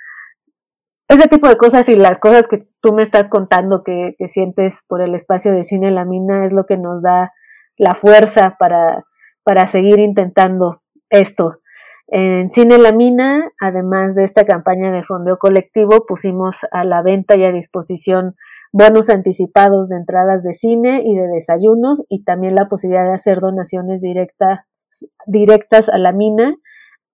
Ese 1.09 1.29
tipo 1.29 1.48
de 1.48 1.57
cosas 1.57 1.88
y 1.88 1.96
las 1.96 2.18
cosas 2.18 2.46
que 2.48 2.66
tú 2.81 2.92
me 2.92 3.03
estás 3.03 3.29
contando 3.29 3.83
que, 3.83 4.14
sientes 4.29 4.85
por 4.87 5.03
el 5.03 5.14
espacio 5.14 5.53
de 5.53 5.64
cine 5.64 5.90
La 5.90 6.05
Mina 6.05 6.44
es 6.44 6.53
lo 6.53 6.66
que 6.66 6.77
nos 6.77 7.03
da 7.03 7.33
la 7.77 7.94
fuerza 7.94 8.57
para, 8.59 9.05
para 9.42 9.66
seguir 9.66 9.98
intentando 9.98 10.83
esto. 11.11 11.61
En 12.07 12.50
Cine 12.50 12.79
La 12.79 12.92
Mina, 12.92 13.50
además 13.61 14.14
de 14.14 14.24
esta 14.24 14.44
campaña 14.44 14.92
de 14.92 15.03
fondeo 15.03 15.38
colectivo, 15.38 16.05
pusimos 16.07 16.59
a 16.70 16.85
la 16.85 17.03
venta 17.03 17.37
y 17.37 17.44
a 17.44 17.53
disposición 17.53 18.37
bonos 18.75 19.09
anticipados 19.09 19.89
de 19.89 19.95
entradas 19.95 20.43
de 20.43 20.53
cine 20.53 21.01
y 21.05 21.15
de 21.15 21.29
desayunos 21.29 22.03
y 22.09 22.25
también 22.25 22.57
la 22.57 22.69
posibilidad 22.69 23.05
de 23.05 23.15
hacer 23.15 23.39
donaciones 23.39 24.01
directas 24.01 25.89
a 25.89 25.97
la 25.97 26.11
mina 26.11 26.57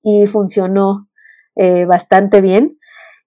y 0.02 0.26
funcionó 0.26 1.10
eh, 1.56 1.84
bastante 1.84 2.40
bien. 2.40 2.78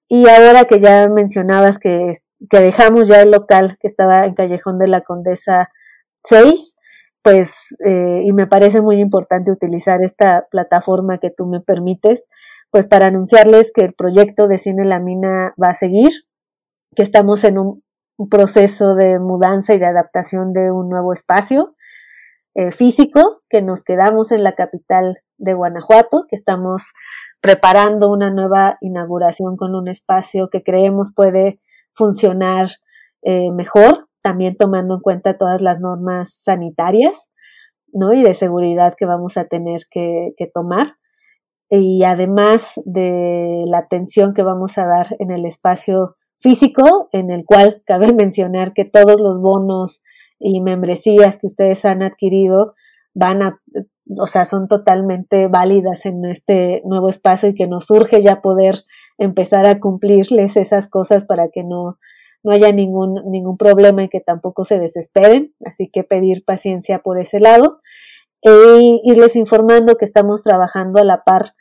Y 0.07 0.27
ahora 0.27 0.65
que 0.65 0.79
ya 0.79 1.07
mencionabas 1.09 1.77
que, 1.77 2.13
que 2.49 2.59
dejamos 2.59 3.07
ya 3.07 3.21
el 3.21 3.29
local 3.29 3.77
que 3.79 3.85
estaba 3.87 4.25
en 4.25 4.33
Callejón 4.33 4.79
de 4.79 4.87
la 4.87 5.01
Condesa 5.01 5.69
6, 6.23 6.75
pues, 7.21 7.75
eh, 7.85 8.21
y 8.23 8.33
me 8.33 8.47
parece 8.47 8.81
muy 8.81 8.95
importante 8.99 9.51
utilizar 9.51 10.03
esta 10.03 10.47
plataforma 10.49 11.19
que 11.19 11.29
tú 11.29 11.45
me 11.45 11.61
permites, 11.61 12.25
pues 12.71 12.87
para 12.87 13.07
anunciarles 13.07 13.71
que 13.71 13.81
el 13.81 13.93
proyecto 13.93 14.47
de 14.47 14.57
Cine 14.57 14.85
La 14.85 14.99
Mina 14.99 15.53
va 15.63 15.69
a 15.69 15.75
seguir, 15.75 16.11
que 16.95 17.03
estamos 17.03 17.43
en 17.43 17.59
un, 17.59 17.83
proceso 18.29 18.95
de 18.95 19.19
mudanza 19.19 19.73
y 19.73 19.79
de 19.79 19.85
adaptación 19.85 20.53
de 20.53 20.71
un 20.71 20.89
nuevo 20.89 21.13
espacio 21.13 21.75
eh, 22.55 22.71
físico, 22.71 23.41
que 23.49 23.61
nos 23.61 23.83
quedamos 23.83 24.31
en 24.31 24.43
la 24.43 24.53
capital 24.53 25.19
de 25.37 25.53
Guanajuato, 25.53 26.25
que 26.29 26.35
estamos 26.35 26.83
preparando 27.41 28.11
una 28.11 28.31
nueva 28.31 28.77
inauguración 28.81 29.57
con 29.57 29.75
un 29.75 29.87
espacio 29.87 30.49
que 30.49 30.63
creemos 30.63 31.11
puede 31.15 31.59
funcionar 31.93 32.69
eh, 33.23 33.51
mejor 33.51 34.07
también 34.23 34.55
tomando 34.55 34.95
en 34.95 35.01
cuenta 35.01 35.37
todas 35.37 35.61
las 35.61 35.79
normas 35.79 36.33
sanitarias, 36.33 37.29
¿no? 37.91 38.13
Y 38.13 38.23
de 38.23 38.33
seguridad 38.33 38.95
que 38.97 39.05
vamos 39.05 39.37
a 39.37 39.45
tener 39.45 39.81
que, 39.91 40.33
tomar. 40.51 40.95
Y 41.69 42.03
además 42.03 42.81
de 42.85 43.65
la 43.67 43.79
atención 43.79 44.33
que 44.33 44.43
vamos 44.43 44.77
a 44.77 44.87
dar 44.87 45.07
en 45.19 45.29
el 45.29 45.45
espacio 45.45 46.15
físico, 46.43 47.09
en 47.11 47.31
el 47.31 47.45
cual 47.45 47.81
cabe 47.87 48.13
mencionar 48.13 48.73
que 48.73 48.85
todos 48.85 49.19
los 49.19 49.41
bonos 49.41 50.03
y 50.39 50.61
membresías 50.61 51.39
que 51.39 51.47
ustedes 51.47 51.85
han 51.85 52.03
adquirido 52.03 52.75
van 53.15 53.41
a, 53.41 53.61
o 54.19 54.27
sea, 54.27 54.45
son 54.45 54.67
totalmente 54.67 55.47
válidas 55.47 56.05
en 56.05 56.25
este 56.25 56.81
nuevo 56.85 57.09
espacio 57.09 57.49
y 57.49 57.55
que 57.55 57.67
nos 57.67 57.89
urge 57.89 58.21
ya 58.21 58.41
poder 58.41 58.83
empezar 59.17 59.67
a 59.67 59.79
cumplirles 59.79 60.57
esas 60.57 60.89
cosas 60.89 61.25
para 61.25 61.47
que 61.49 61.63
no 61.63 61.97
no 62.43 62.51
haya 62.51 62.73
ningún, 62.73 63.21
ningún 63.31 63.57
problema 63.57 64.03
y 64.03 64.09
que 64.09 64.19
tampoco 64.19 64.65
se 64.65 64.77
desesperen, 64.77 65.53
así 65.65 65.89
que 65.89 66.03
pedir 66.03 66.43
paciencia 66.43 66.99
por 66.99 67.17
ese 67.17 67.39
lado 67.39 67.79
e 68.41 68.99
irles 69.03 69.37
informando 69.37 69.95
que 69.95 70.03
estamos 70.03 70.43
trabajando 70.43 70.99
a 70.99 71.05
la 71.05 71.23
par 71.23 71.55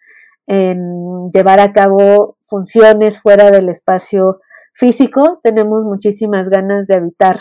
en 0.49 1.31
llevar 1.31 1.61
a 1.61 1.73
cabo 1.73 2.37
funciones 2.40 3.23
fuera 3.23 3.53
del 3.53 3.68
espacio 3.68 4.40
físico. 4.73 5.41
Tenemos 5.43 5.85
muchísimas 5.85 6.49
ganas 6.49 6.87
de 6.87 6.97
habitar 6.97 7.41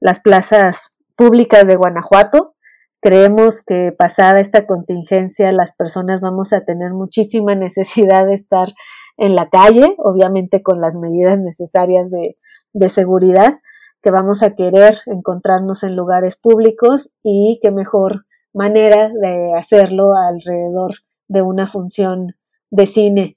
las 0.00 0.20
plazas 0.20 0.96
públicas 1.16 1.66
de 1.66 1.76
Guanajuato. 1.76 2.54
Creemos 3.00 3.62
que 3.62 3.92
pasada 3.92 4.40
esta 4.40 4.66
contingencia 4.66 5.50
las 5.52 5.72
personas 5.72 6.20
vamos 6.20 6.52
a 6.52 6.64
tener 6.64 6.92
muchísima 6.92 7.54
necesidad 7.56 8.26
de 8.26 8.34
estar 8.34 8.68
en 9.16 9.34
la 9.34 9.48
calle, 9.48 9.94
obviamente 9.98 10.62
con 10.62 10.80
las 10.80 10.96
medidas 10.96 11.38
necesarias 11.38 12.10
de, 12.10 12.36
de 12.72 12.88
seguridad, 12.88 13.58
que 14.02 14.10
vamos 14.10 14.42
a 14.42 14.54
querer 14.54 14.96
encontrarnos 15.06 15.84
en 15.84 15.96
lugares 15.96 16.36
públicos 16.36 17.10
y 17.22 17.60
qué 17.62 17.70
mejor 17.70 18.24
manera 18.52 19.08
de 19.08 19.54
hacerlo 19.56 20.14
alrededor 20.14 20.92
de 21.28 21.42
una 21.42 21.66
función 21.66 22.34
de 22.70 22.86
cine. 22.86 23.36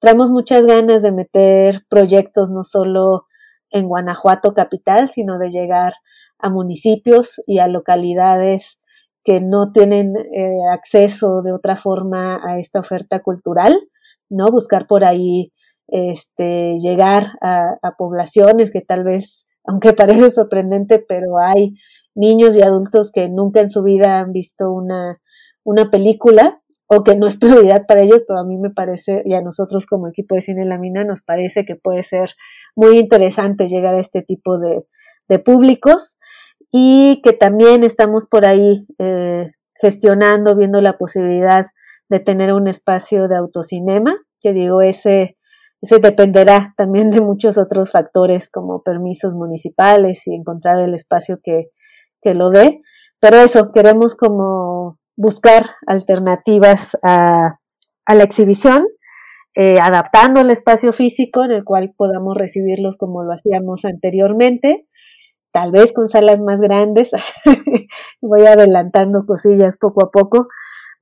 Traemos 0.00 0.30
muchas 0.30 0.64
ganas 0.64 1.02
de 1.02 1.12
meter 1.12 1.82
proyectos 1.88 2.50
no 2.50 2.62
solo 2.62 3.26
en 3.70 3.88
Guanajuato 3.88 4.54
capital, 4.54 5.08
sino 5.08 5.38
de 5.38 5.50
llegar 5.50 5.94
a 6.38 6.50
municipios 6.50 7.40
y 7.46 7.58
a 7.58 7.66
localidades 7.68 8.78
que 9.24 9.40
no 9.40 9.72
tienen 9.72 10.14
eh, 10.16 10.54
acceso 10.72 11.42
de 11.42 11.52
otra 11.52 11.76
forma 11.76 12.40
a 12.42 12.58
esta 12.58 12.78
oferta 12.78 13.20
cultural, 13.20 13.76
¿no? 14.30 14.46
Buscar 14.46 14.86
por 14.86 15.04
ahí 15.04 15.52
este, 15.88 16.78
llegar 16.78 17.32
a, 17.42 17.76
a 17.82 17.96
poblaciones 17.96 18.70
que 18.70 18.80
tal 18.80 19.04
vez, 19.04 19.46
aunque 19.64 19.92
parece 19.94 20.30
sorprendente, 20.30 21.04
pero 21.06 21.38
hay 21.38 21.74
niños 22.14 22.56
y 22.56 22.62
adultos 22.62 23.10
que 23.12 23.28
nunca 23.28 23.60
en 23.60 23.70
su 23.70 23.82
vida 23.82 24.18
han 24.20 24.32
visto 24.32 24.70
una, 24.70 25.20
una 25.64 25.90
película 25.90 26.57
o 26.88 27.04
que 27.04 27.16
no 27.16 27.26
es 27.26 27.36
prioridad 27.38 27.86
para 27.86 28.00
ellos, 28.00 28.22
pero 28.26 28.40
a 28.40 28.44
mí 28.44 28.58
me 28.58 28.70
parece, 28.70 29.22
y 29.24 29.34
a 29.34 29.42
nosotros 29.42 29.86
como 29.86 30.08
equipo 30.08 30.34
de 30.34 30.40
Cine 30.40 30.64
La 30.64 30.78
Mina, 30.78 31.04
nos 31.04 31.22
parece 31.22 31.64
que 31.64 31.76
puede 31.76 32.02
ser 32.02 32.30
muy 32.74 32.98
interesante 32.98 33.68
llegar 33.68 33.94
a 33.94 34.00
este 34.00 34.22
tipo 34.22 34.58
de, 34.58 34.86
de 35.28 35.38
públicos 35.38 36.16
y 36.72 37.20
que 37.22 37.32
también 37.32 37.84
estamos 37.84 38.24
por 38.24 38.46
ahí 38.46 38.86
eh, 38.98 39.52
gestionando, 39.80 40.56
viendo 40.56 40.80
la 40.80 40.98
posibilidad 40.98 41.66
de 42.08 42.20
tener 42.20 42.52
un 42.52 42.68
espacio 42.68 43.28
de 43.28 43.36
autocinema, 43.36 44.16
que 44.40 44.52
digo, 44.52 44.80
ese, 44.80 45.36
ese 45.82 45.98
dependerá 45.98 46.74
también 46.76 47.10
de 47.10 47.20
muchos 47.20 47.58
otros 47.58 47.90
factores 47.90 48.50
como 48.50 48.82
permisos 48.82 49.34
municipales 49.34 50.26
y 50.26 50.34
encontrar 50.34 50.80
el 50.80 50.94
espacio 50.94 51.40
que, 51.42 51.70
que 52.22 52.34
lo 52.34 52.50
dé, 52.50 52.80
pero 53.20 53.36
eso, 53.38 53.72
queremos 53.72 54.14
como 54.14 54.98
buscar 55.18 55.66
alternativas 55.88 56.96
a, 57.02 57.58
la 58.06 58.22
exhibición, 58.22 58.86
eh, 59.54 59.78
adaptando 59.82 60.40
el 60.40 60.50
espacio 60.50 60.92
físico 60.92 61.44
en 61.44 61.50
el 61.50 61.64
cual 61.64 61.92
podamos 61.94 62.36
recibirlos 62.36 62.96
como 62.96 63.24
lo 63.24 63.32
hacíamos 63.32 63.84
anteriormente, 63.84 64.86
tal 65.52 65.72
vez 65.72 65.92
con 65.92 66.08
salas 66.08 66.38
más 66.40 66.60
grandes, 66.60 67.10
voy 68.22 68.46
adelantando 68.46 69.26
cosillas 69.26 69.76
poco 69.76 70.04
a 70.04 70.10
poco, 70.12 70.46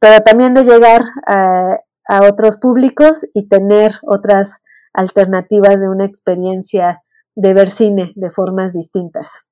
pero 0.00 0.22
también 0.22 0.54
de 0.54 0.64
llegar 0.64 1.02
a 1.26 2.20
otros 2.22 2.56
públicos 2.56 3.26
y 3.34 3.48
tener 3.48 3.92
otras 4.02 4.62
alternativas 4.94 5.78
de 5.78 5.90
una 5.90 6.06
experiencia 6.06 7.02
de 7.34 7.52
ver 7.52 7.68
cine 7.68 8.12
de 8.14 8.30
formas 8.30 8.72
distintas. 8.72 9.46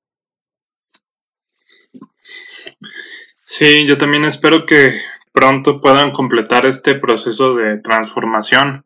Sí, 3.56 3.86
yo 3.86 3.96
también 3.98 4.24
espero 4.24 4.66
que 4.66 5.00
pronto 5.30 5.80
puedan 5.80 6.10
completar 6.10 6.66
este 6.66 6.96
proceso 6.96 7.54
de 7.54 7.78
transformación 7.78 8.84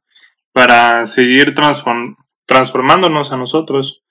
para 0.52 1.06
seguir 1.06 1.54
transformándonos 2.44 3.32
a 3.32 3.38
nosotros. 3.38 4.02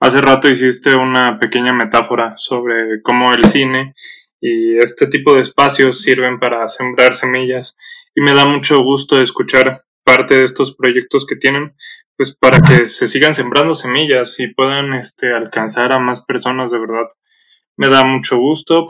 Hace 0.00 0.22
rato 0.22 0.48
hiciste 0.48 0.96
una 0.96 1.38
pequeña 1.38 1.74
metáfora 1.74 2.32
sobre 2.38 3.02
cómo 3.02 3.34
el 3.34 3.44
cine 3.50 3.94
y 4.40 4.78
este 4.78 5.08
tipo 5.08 5.34
de 5.34 5.42
espacios 5.42 6.00
sirven 6.00 6.40
para 6.40 6.66
sembrar 6.68 7.14
semillas 7.14 7.76
y 8.14 8.22
me 8.22 8.32
da 8.32 8.46
mucho 8.46 8.80
gusto 8.80 9.20
escuchar 9.20 9.84
parte 10.04 10.38
de 10.38 10.44
estos 10.44 10.74
proyectos 10.74 11.26
que 11.26 11.36
tienen 11.36 11.76
pues 12.16 12.34
para 12.34 12.62
que 12.62 12.86
se 12.86 13.08
sigan 13.08 13.34
sembrando 13.34 13.74
semillas 13.74 14.40
y 14.40 14.54
puedan 14.54 14.94
este 14.94 15.34
alcanzar 15.34 15.92
a 15.92 15.98
más 15.98 16.24
personas 16.24 16.70
de 16.70 16.78
verdad. 16.78 17.08
Me 17.76 17.88
da 17.88 18.04
mucho 18.04 18.38
gusto 18.38 18.86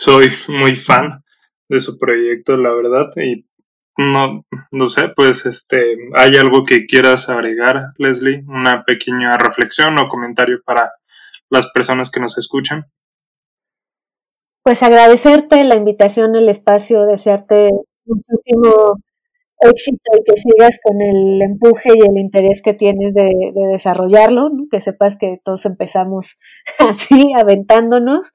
soy 0.00 0.28
muy 0.48 0.76
fan 0.76 1.22
de 1.68 1.78
su 1.78 1.98
proyecto, 1.98 2.56
la 2.56 2.72
verdad, 2.72 3.10
y 3.16 3.44
no, 3.98 4.46
no 4.72 4.88
sé, 4.88 5.08
pues 5.14 5.44
este, 5.44 5.96
¿hay 6.14 6.36
algo 6.36 6.64
que 6.64 6.86
quieras 6.86 7.28
agregar, 7.28 7.92
Leslie? 7.98 8.42
Una 8.48 8.82
pequeña 8.84 9.36
reflexión 9.36 9.98
o 9.98 10.08
comentario 10.08 10.62
para 10.64 10.90
las 11.50 11.70
personas 11.70 12.10
que 12.10 12.20
nos 12.20 12.38
escuchan. 12.38 12.86
Pues 14.62 14.82
agradecerte 14.82 15.64
la 15.64 15.76
invitación 15.76 16.34
al 16.34 16.48
espacio, 16.48 17.04
desearte 17.04 17.68
muchísimo 18.06 18.96
éxito 19.60 20.12
y 20.18 20.24
que 20.24 20.36
sigas 20.40 20.78
con 20.82 21.02
el 21.02 21.42
empuje 21.42 21.90
y 21.94 22.00
el 22.00 22.16
interés 22.16 22.62
que 22.62 22.72
tienes 22.72 23.12
de, 23.12 23.52
desarrollarlo, 23.70 24.50
que 24.70 24.80
sepas 24.80 25.18
que 25.18 25.38
todos 25.44 25.66
empezamos 25.66 26.38
así, 26.78 27.32
aventándonos 27.36 28.32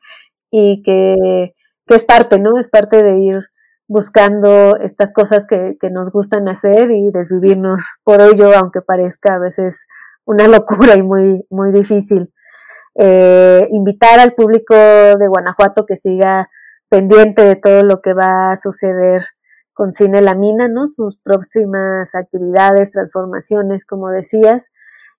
y 0.51 0.83
que, 0.83 1.54
es 1.87 2.05
parte, 2.05 2.39
¿no? 2.39 2.57
Es 2.57 2.67
parte 2.67 3.03
de 3.03 3.19
ir 3.19 3.39
buscando 3.87 4.77
estas 4.77 5.13
cosas 5.13 5.45
que, 5.45 5.77
que 5.79 5.91
nos 5.91 6.11
gustan 6.11 6.47
hacer 6.47 6.89
y 6.91 7.11
desvivirnos 7.11 7.81
por 8.03 8.21
ello, 8.21 8.51
aunque 8.55 8.81
parezca 8.81 9.35
a 9.35 9.39
veces 9.39 9.85
una 10.25 10.47
locura 10.47 10.95
y 10.95 11.03
muy, 11.03 11.45
muy 11.49 11.71
difícil. 11.71 12.31
Eh, 12.97 13.67
invitar 13.71 14.19
al 14.19 14.33
público 14.33 14.73
de 14.73 15.27
Guanajuato 15.27 15.85
que 15.85 15.97
siga 15.97 16.49
pendiente 16.89 17.41
de 17.41 17.57
todo 17.57 17.83
lo 17.83 18.01
que 18.01 18.13
va 18.13 18.51
a 18.51 18.55
suceder 18.55 19.21
con 19.73 19.93
Cine 19.93 20.21
La 20.21 20.33
Mina, 20.33 20.69
¿no? 20.69 20.87
Sus 20.87 21.17
próximas 21.17 22.15
actividades, 22.15 22.91
transformaciones, 22.91 23.85
como 23.85 24.09
decías, 24.09 24.69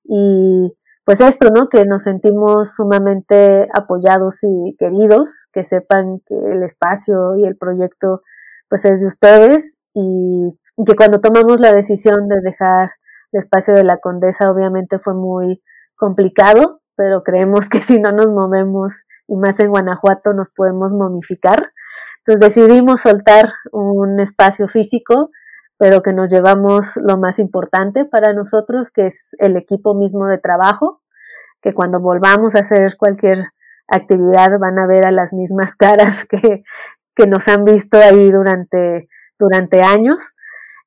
y 0.05 0.75
pues 1.07 1.21
esto, 1.21 1.51
¿no? 1.55 1.69
Que 1.69 1.85
nos 1.85 2.03
sentimos 2.03 2.75
sumamente 2.75 3.69
apoyados 3.73 4.39
y 4.43 4.75
queridos, 4.77 5.47
que 5.53 5.63
sepan 5.63 6.21
que 6.27 6.35
el 6.35 6.65
espacio 6.65 7.37
y 7.37 7.47
el 7.47 7.57
proyecto 7.57 8.23
pues 8.69 8.85
es 8.85 9.01
de 9.01 9.07
ustedes 9.07 9.79
y 9.95 10.51
que 10.85 10.97
cuando 10.97 11.21
tomamos 11.21 11.61
la 11.61 11.73
decisión 11.73 12.27
de 12.27 12.41
dejar 12.41 12.91
el 13.31 13.39
espacio 13.39 13.75
de 13.75 13.85
la 13.85 13.99
condesa 13.99 14.51
obviamente 14.51 14.99
fue 14.99 15.15
muy 15.15 15.63
complicado, 15.95 16.81
pero 16.97 17.23
creemos 17.23 17.69
que 17.69 17.83
si 17.83 18.01
no 18.01 18.11
nos 18.11 18.33
movemos 18.33 19.05
y 19.29 19.37
más 19.37 19.61
en 19.61 19.71
Guanajuato 19.71 20.33
nos 20.33 20.51
podemos 20.51 20.93
momificar. 20.93 21.71
Entonces 22.19 22.41
decidimos 22.41 23.03
soltar 23.03 23.53
un 23.71 24.19
espacio 24.19 24.67
físico 24.67 25.31
pero 25.79 26.03
que 26.03 26.13
nos 26.13 26.31
llevamos 26.31 26.97
lo 26.97 27.19
más 27.19 27.39
importante 27.39 28.05
para 28.05 28.33
nosotros, 28.33 28.91
que 28.91 29.07
es 29.07 29.31
el 29.39 29.57
equipo 29.57 29.95
mismo 29.95 30.27
de 30.27 30.39
trabajo, 30.39 31.03
que 31.61 31.73
cuando 31.73 32.01
volvamos 32.01 32.55
a 32.55 32.61
hacer 32.61 32.97
cualquier 32.97 33.39
actividad 33.89 34.59
van 34.59 34.79
a 34.79 34.87
ver 34.87 35.05
a 35.05 35.13
las 35.13 35.33
mismas 35.33 35.75
caras 35.79 36.25
que, 36.25 36.63
que 37.15 37.27
nos 37.27 37.49
han 37.49 37.65
visto 37.65 37.99
ahí 37.99 38.31
durante, 38.31 39.09
durante 39.39 39.83
años, 39.83 40.35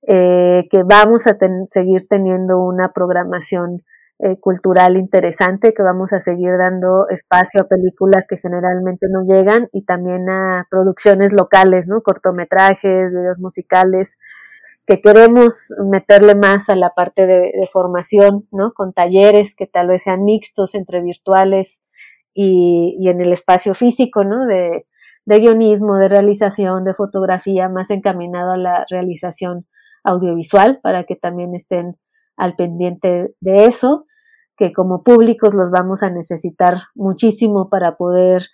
eh, 0.07 0.67
que 0.71 0.83
vamos 0.83 1.27
a 1.27 1.37
seguir 1.67 2.07
teniendo 2.07 2.59
una 2.59 2.93
programación 2.93 3.83
eh, 4.21 4.37
cultural 4.39 4.97
interesante, 4.97 5.73
que 5.73 5.81
vamos 5.83 6.13
a 6.13 6.19
seguir 6.19 6.57
dando 6.57 7.07
espacio 7.09 7.61
a 7.61 7.67
películas 7.67 8.25
que 8.27 8.37
generalmente 8.37 9.07
no 9.09 9.23
llegan 9.23 9.69
y 9.71 9.85
también 9.85 10.29
a 10.29 10.67
producciones 10.69 11.31
locales, 11.31 11.87
¿no? 11.87 12.01
Cortometrajes, 12.01 13.11
videos 13.11 13.39
musicales, 13.39 14.17
que 14.89 15.01
queremos 15.01 15.71
meterle 15.85 16.33
más 16.33 16.67
a 16.67 16.75
la 16.75 16.95
parte 16.95 17.27
de, 17.27 17.51
formación, 17.71 18.45
¿no? 18.51 18.73
Con 18.73 18.91
talleres 18.91 19.55
que 19.55 19.67
tal 19.67 19.89
vez 19.89 20.01
sean 20.01 20.23
mixtos 20.23 20.73
entre 20.73 21.03
virtuales 21.03 21.79
y, 22.33 23.07
en 23.07 23.21
el 23.21 23.31
espacio 23.31 23.75
físico, 23.75 24.23
¿no? 24.23 24.47
De, 24.47 24.87
guionismo, 25.27 25.97
de 25.97 26.09
realización, 26.09 26.85
de 26.85 26.95
fotografía, 26.95 27.69
más 27.69 27.91
encaminado 27.91 28.53
a 28.53 28.57
la 28.57 28.85
realización 28.89 29.67
audiovisual 30.03 30.79
para 30.81 31.03
que 31.03 31.15
también 31.15 31.53
estén 31.53 31.99
al 32.35 32.55
pendiente 32.55 33.35
de 33.41 33.65
eso, 33.65 34.07
que 34.57 34.73
como 34.73 35.03
públicos 35.03 35.53
los 35.53 35.69
vamos 35.69 36.01
a 36.01 36.09
necesitar 36.09 36.77
muchísimo 36.95 37.69
para 37.69 37.95
poder 37.95 38.47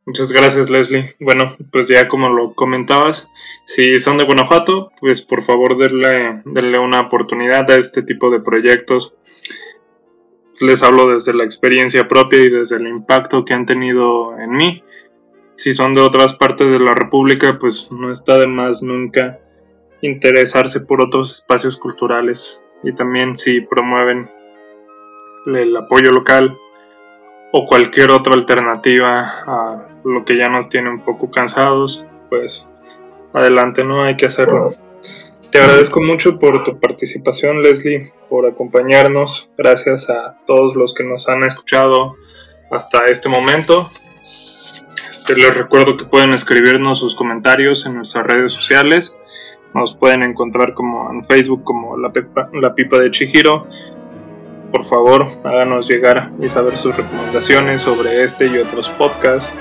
Muchas 0.05 0.31
gracias, 0.31 0.69
Leslie. 0.69 1.15
Bueno, 1.19 1.55
pues 1.71 1.87
ya 1.87 2.07
como 2.07 2.29
lo 2.29 2.53
comentabas, 2.53 3.33
si 3.65 3.99
son 3.99 4.19
de 4.19 4.25
Guanajuato, 4.25 4.91
pues 4.99 5.23
por 5.23 5.41
favor 5.41 5.77
denle, 5.77 6.43
denle 6.45 6.77
una 6.77 7.01
oportunidad 7.01 7.69
a 7.71 7.77
este 7.77 8.03
tipo 8.03 8.29
de 8.29 8.39
proyectos. 8.39 9.15
Les 10.61 10.83
hablo 10.83 11.09
desde 11.09 11.33
la 11.33 11.43
experiencia 11.43 12.07
propia 12.07 12.39
y 12.39 12.49
desde 12.49 12.75
el 12.75 12.87
impacto 12.87 13.45
que 13.45 13.55
han 13.55 13.65
tenido 13.65 14.37
en 14.37 14.51
mí. 14.51 14.83
Si 15.55 15.73
son 15.73 15.95
de 15.95 16.01
otras 16.01 16.35
partes 16.35 16.69
de 16.69 16.79
la 16.79 16.93
República, 16.93 17.57
pues 17.59 17.91
no 17.91 18.11
está 18.11 18.37
de 18.37 18.47
más 18.47 18.83
nunca 18.83 19.39
interesarse 20.01 20.81
por 20.81 21.03
otros 21.03 21.33
espacios 21.33 21.77
culturales 21.77 22.61
y 22.83 22.93
también 22.93 23.35
si 23.35 23.61
promueven 23.61 24.29
el 25.47 25.75
apoyo 25.75 26.11
local 26.11 26.55
o 27.51 27.65
cualquier 27.65 28.11
otra 28.11 28.35
alternativa 28.35 29.33
a 29.47 29.94
lo 30.05 30.23
que 30.23 30.37
ya 30.37 30.49
nos 30.49 30.69
tiene 30.69 30.89
un 30.89 31.01
poco 31.01 31.31
cansados, 31.31 32.05
pues 32.29 32.71
adelante, 33.33 33.83
no 33.83 34.03
hay 34.03 34.15
que 34.15 34.27
hacerlo. 34.27 34.73
Te 35.51 35.59
agradezco 35.59 36.01
mucho 36.01 36.37
por 36.37 36.63
tu 36.63 36.79
participación, 36.79 37.61
Leslie, 37.61 38.13
por 38.29 38.45
acompañarnos. 38.45 39.49
Gracias 39.57 40.09
a 40.09 40.37
todos 40.45 40.75
los 40.75 40.93
que 40.93 41.03
nos 41.03 41.27
han 41.27 41.43
escuchado 41.43 42.15
hasta 42.71 43.05
este 43.05 43.29
momento. 43.29 43.89
Este, 45.09 45.35
les 45.35 45.55
recuerdo 45.55 45.97
que 45.97 46.05
pueden 46.05 46.31
escribirnos 46.31 46.99
sus 46.99 47.15
comentarios 47.15 47.85
en 47.85 47.95
nuestras 47.95 48.27
redes 48.27 48.51
sociales. 48.51 49.15
Nos 49.73 49.95
pueden 49.95 50.23
encontrar 50.23 50.73
como 50.73 51.11
en 51.11 51.23
Facebook 51.23 51.63
como 51.63 51.97
La, 51.97 52.11
la 52.53 52.75
Pipa 52.75 52.99
de 52.99 53.11
Chihiro 53.11 53.67
por 54.75 54.83
favor, 54.83 55.25
háganos 55.45 55.87
llegar 55.87 56.33
y 56.41 56.49
saber 56.49 56.77
sus 56.77 56.97
recomendaciones 56.97 57.79
sobre 57.79 58.25
este 58.25 58.47
y 58.47 58.57
otros 58.57 58.89
podcasts. 58.89 59.53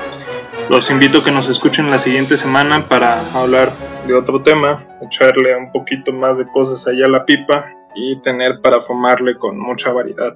Los 0.69 0.91
invito 0.91 1.19
a 1.19 1.25
que 1.25 1.31
nos 1.31 1.49
escuchen 1.49 1.89
la 1.89 2.01
siguiente 2.01 2.37
semana 2.37 2.89
para 2.89 3.21
hablar 3.33 3.71
de 4.09 4.15
otro 4.15 4.43
tema, 4.43 4.89
echarle 5.03 5.55
un 5.55 5.71
poquito 5.71 6.13
más 6.13 6.37
de 6.37 6.49
cosas 6.49 6.89
allá 6.89 7.07
a 7.07 7.11
la 7.11 7.25
pipa 7.25 7.65
y 7.95 8.21
tener 8.23 8.61
para 8.61 8.81
fumarle 8.81 9.37
con 9.37 9.57
mucha 9.57 9.93
variedad. 9.93 10.35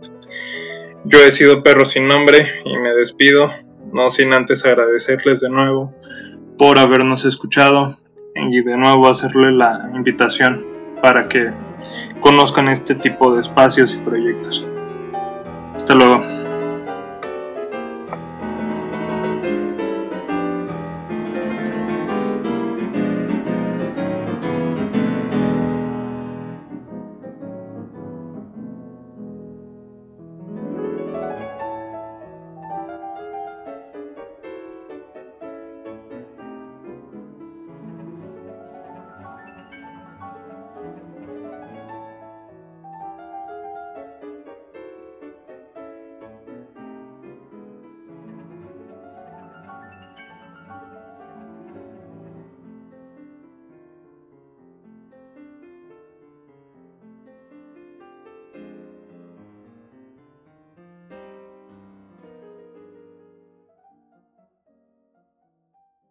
Yo 1.02 1.18
he 1.24 1.32
sido 1.32 1.64
Perro 1.64 1.84
sin 1.84 2.06
nombre 2.06 2.46
y 2.64 2.78
me 2.78 2.92
despido, 2.92 3.50
no 3.92 4.10
sin 4.10 4.32
antes 4.32 4.64
agradecerles 4.64 5.40
de 5.40 5.50
nuevo 5.50 5.92
por 6.56 6.78
habernos 6.78 7.24
escuchado 7.24 7.98
y 8.36 8.62
de 8.62 8.76
nuevo 8.76 9.08
hacerle 9.08 9.50
la 9.50 9.90
invitación 9.92 10.64
para 11.02 11.26
que 11.26 11.50
conozcan 12.20 12.68
este 12.68 12.94
tipo 12.94 13.34
de 13.34 13.40
espacios 13.40 13.94
y 13.94 13.98
proyectos. 13.98 14.66
Hasta 15.74 15.94
luego. 15.94 16.37